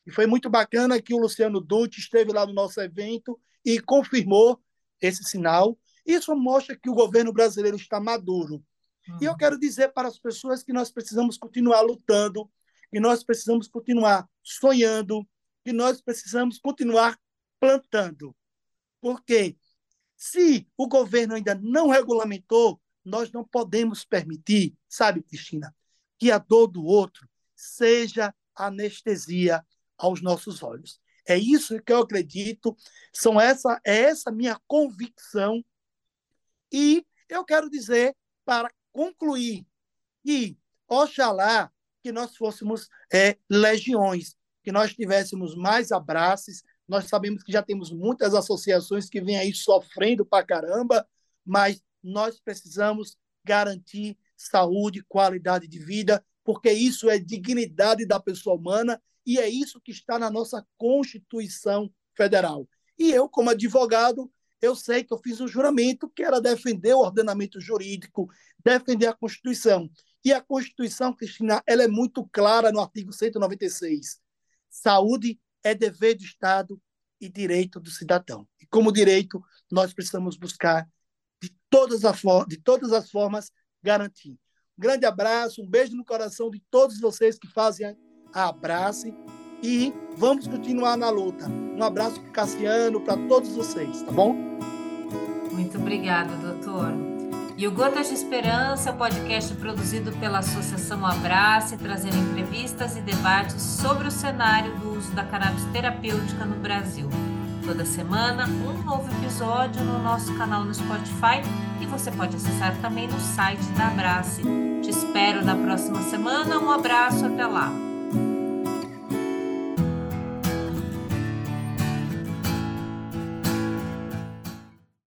E 0.06 0.10
foi 0.10 0.26
muito 0.26 0.50
bacana 0.50 1.00
que 1.00 1.14
o 1.14 1.18
Luciano 1.18 1.60
Dutti 1.60 2.00
esteve 2.00 2.32
lá 2.32 2.46
no 2.46 2.52
nosso 2.52 2.80
evento 2.80 3.40
e 3.64 3.80
confirmou 3.80 4.60
esse 5.00 5.24
sinal. 5.24 5.78
Isso 6.04 6.34
mostra 6.34 6.76
que 6.76 6.90
o 6.90 6.94
governo 6.94 7.32
brasileiro 7.32 7.76
está 7.76 8.00
maduro. 8.00 8.62
Uhum. 9.08 9.18
E 9.20 9.24
eu 9.24 9.36
quero 9.36 9.58
dizer 9.58 9.92
para 9.92 10.08
as 10.08 10.18
pessoas 10.18 10.62
que 10.62 10.72
nós 10.72 10.90
precisamos 10.90 11.38
continuar 11.38 11.80
lutando, 11.80 12.50
que 12.92 13.00
nós 13.00 13.24
precisamos 13.24 13.66
continuar 13.66 14.28
sonhando, 14.42 15.26
que 15.64 15.72
nós 15.72 16.02
precisamos 16.02 16.58
continuar 16.58 17.18
plantando. 17.58 18.36
Porque 19.00 19.56
se 20.14 20.68
o 20.76 20.86
governo 20.86 21.34
ainda 21.34 21.54
não 21.54 21.88
regulamentou, 21.88 22.78
nós 23.02 23.32
não 23.32 23.44
podemos 23.44 24.04
permitir, 24.04 24.76
sabe, 24.86 25.22
Cristina, 25.22 25.74
que 26.18 26.30
a 26.30 26.36
dor 26.36 26.66
do 26.66 26.84
outro 26.84 27.26
seja 27.56 28.34
anestesia 28.54 29.64
aos 29.96 30.20
nossos 30.20 30.62
olhos. 30.62 31.00
É 31.26 31.38
isso 31.38 31.80
que 31.82 31.92
eu 31.92 32.00
acredito, 32.00 32.76
são 33.10 33.40
essa 33.40 33.80
é 33.86 34.02
essa 34.02 34.30
minha 34.30 34.60
convicção. 34.66 35.64
E 36.70 37.06
eu 37.26 37.42
quero 37.42 37.70
dizer 37.70 38.14
para 38.44 38.70
concluir 38.92 39.66
que 40.22 40.58
oxalá 40.86 41.71
que 42.02 42.12
nós 42.12 42.36
fôssemos 42.36 42.88
é, 43.12 43.36
legiões, 43.48 44.36
que 44.62 44.72
nós 44.72 44.92
tivéssemos 44.94 45.54
mais 45.54 45.92
abraços. 45.92 46.62
Nós 46.86 47.06
sabemos 47.06 47.42
que 47.42 47.52
já 47.52 47.62
temos 47.62 47.92
muitas 47.92 48.34
associações 48.34 49.08
que 49.08 49.20
vêm 49.20 49.38
aí 49.38 49.54
sofrendo 49.54 50.26
para 50.26 50.44
caramba, 50.44 51.06
mas 51.44 51.82
nós 52.02 52.40
precisamos 52.40 53.16
garantir 53.44 54.16
saúde, 54.36 55.04
qualidade 55.08 55.68
de 55.68 55.78
vida, 55.78 56.24
porque 56.44 56.72
isso 56.72 57.08
é 57.08 57.18
dignidade 57.18 58.04
da 58.04 58.18
pessoa 58.18 58.56
humana 58.56 59.00
e 59.24 59.38
é 59.38 59.48
isso 59.48 59.80
que 59.80 59.92
está 59.92 60.18
na 60.18 60.30
nossa 60.30 60.66
Constituição 60.76 61.92
Federal. 62.16 62.68
E 62.98 63.10
eu, 63.10 63.28
como 63.28 63.50
advogado, 63.50 64.30
eu 64.60 64.74
sei 64.76 65.04
que 65.04 65.12
eu 65.12 65.18
fiz 65.18 65.40
um 65.40 65.48
juramento 65.48 66.08
que 66.08 66.22
era 66.22 66.40
defender 66.40 66.94
o 66.94 67.00
ordenamento 67.00 67.60
jurídico, 67.60 68.28
defender 68.64 69.06
a 69.06 69.14
Constituição. 69.14 69.88
E 70.24 70.32
a 70.32 70.40
Constituição, 70.40 71.12
Cristina, 71.14 71.62
ela 71.66 71.82
é 71.82 71.88
muito 71.88 72.24
clara 72.32 72.70
no 72.70 72.80
artigo 72.80 73.12
196. 73.12 74.20
Saúde 74.70 75.38
é 75.62 75.74
dever 75.74 76.14
do 76.14 76.24
Estado 76.24 76.80
e 77.20 77.28
direito 77.28 77.80
do 77.80 77.90
cidadão. 77.90 78.46
E 78.60 78.66
como 78.66 78.92
direito, 78.92 79.42
nós 79.70 79.92
precisamos 79.92 80.36
buscar 80.36 80.88
de 81.40 81.54
todas 81.68 82.04
as, 82.04 82.20
de 82.48 82.56
todas 82.56 82.92
as 82.92 83.10
formas 83.10 83.50
garantir. 83.82 84.38
Um 84.78 84.80
grande 84.80 85.06
abraço, 85.06 85.62
um 85.62 85.68
beijo 85.68 85.96
no 85.96 86.04
coração 86.04 86.50
de 86.50 86.60
todos 86.70 87.00
vocês 87.00 87.38
que 87.38 87.48
fazem 87.48 87.96
abrace 88.32 89.14
e 89.62 89.92
vamos 90.16 90.46
continuar 90.46 90.96
na 90.96 91.10
luta. 91.10 91.48
Um 91.48 91.82
abraço 91.82 92.20
para 92.20 92.30
Cassiano, 92.30 93.00
para 93.00 93.16
todos 93.28 93.50
vocês, 93.50 94.02
tá 94.02 94.10
bom? 94.10 94.34
Muito 95.52 95.78
obrigada, 95.78 96.34
doutor. 96.36 97.11
E 97.62 97.68
o 97.68 97.70
Gotas 97.70 98.08
de 98.08 98.14
Esperança 98.14 98.90
é 98.90 98.92
um 98.92 98.96
podcast 98.96 99.54
produzido 99.54 100.10
pela 100.14 100.40
Associação 100.40 101.06
Abrace, 101.06 101.76
trazendo 101.76 102.16
entrevistas 102.16 102.96
e 102.96 103.00
debates 103.00 103.62
sobre 103.62 104.08
o 104.08 104.10
cenário 104.10 104.74
do 104.78 104.98
uso 104.98 105.12
da 105.12 105.22
cannabis 105.22 105.62
terapêutica 105.66 106.44
no 106.44 106.56
Brasil. 106.56 107.08
Toda 107.64 107.84
semana, 107.84 108.48
um 108.48 108.82
novo 108.82 109.08
episódio 109.16 109.80
no 109.84 110.02
nosso 110.02 110.36
canal 110.36 110.64
no 110.64 110.74
Spotify 110.74 111.40
e 111.80 111.86
você 111.86 112.10
pode 112.10 112.34
acessar 112.34 112.76
também 112.78 113.06
no 113.06 113.20
site 113.20 113.62
da 113.78 113.86
Abrace. 113.86 114.42
Te 114.82 114.90
espero 114.90 115.44
na 115.44 115.54
próxima 115.54 116.02
semana. 116.02 116.58
Um 116.58 116.68
abraço, 116.68 117.24
até 117.26 117.46
lá! 117.46 117.91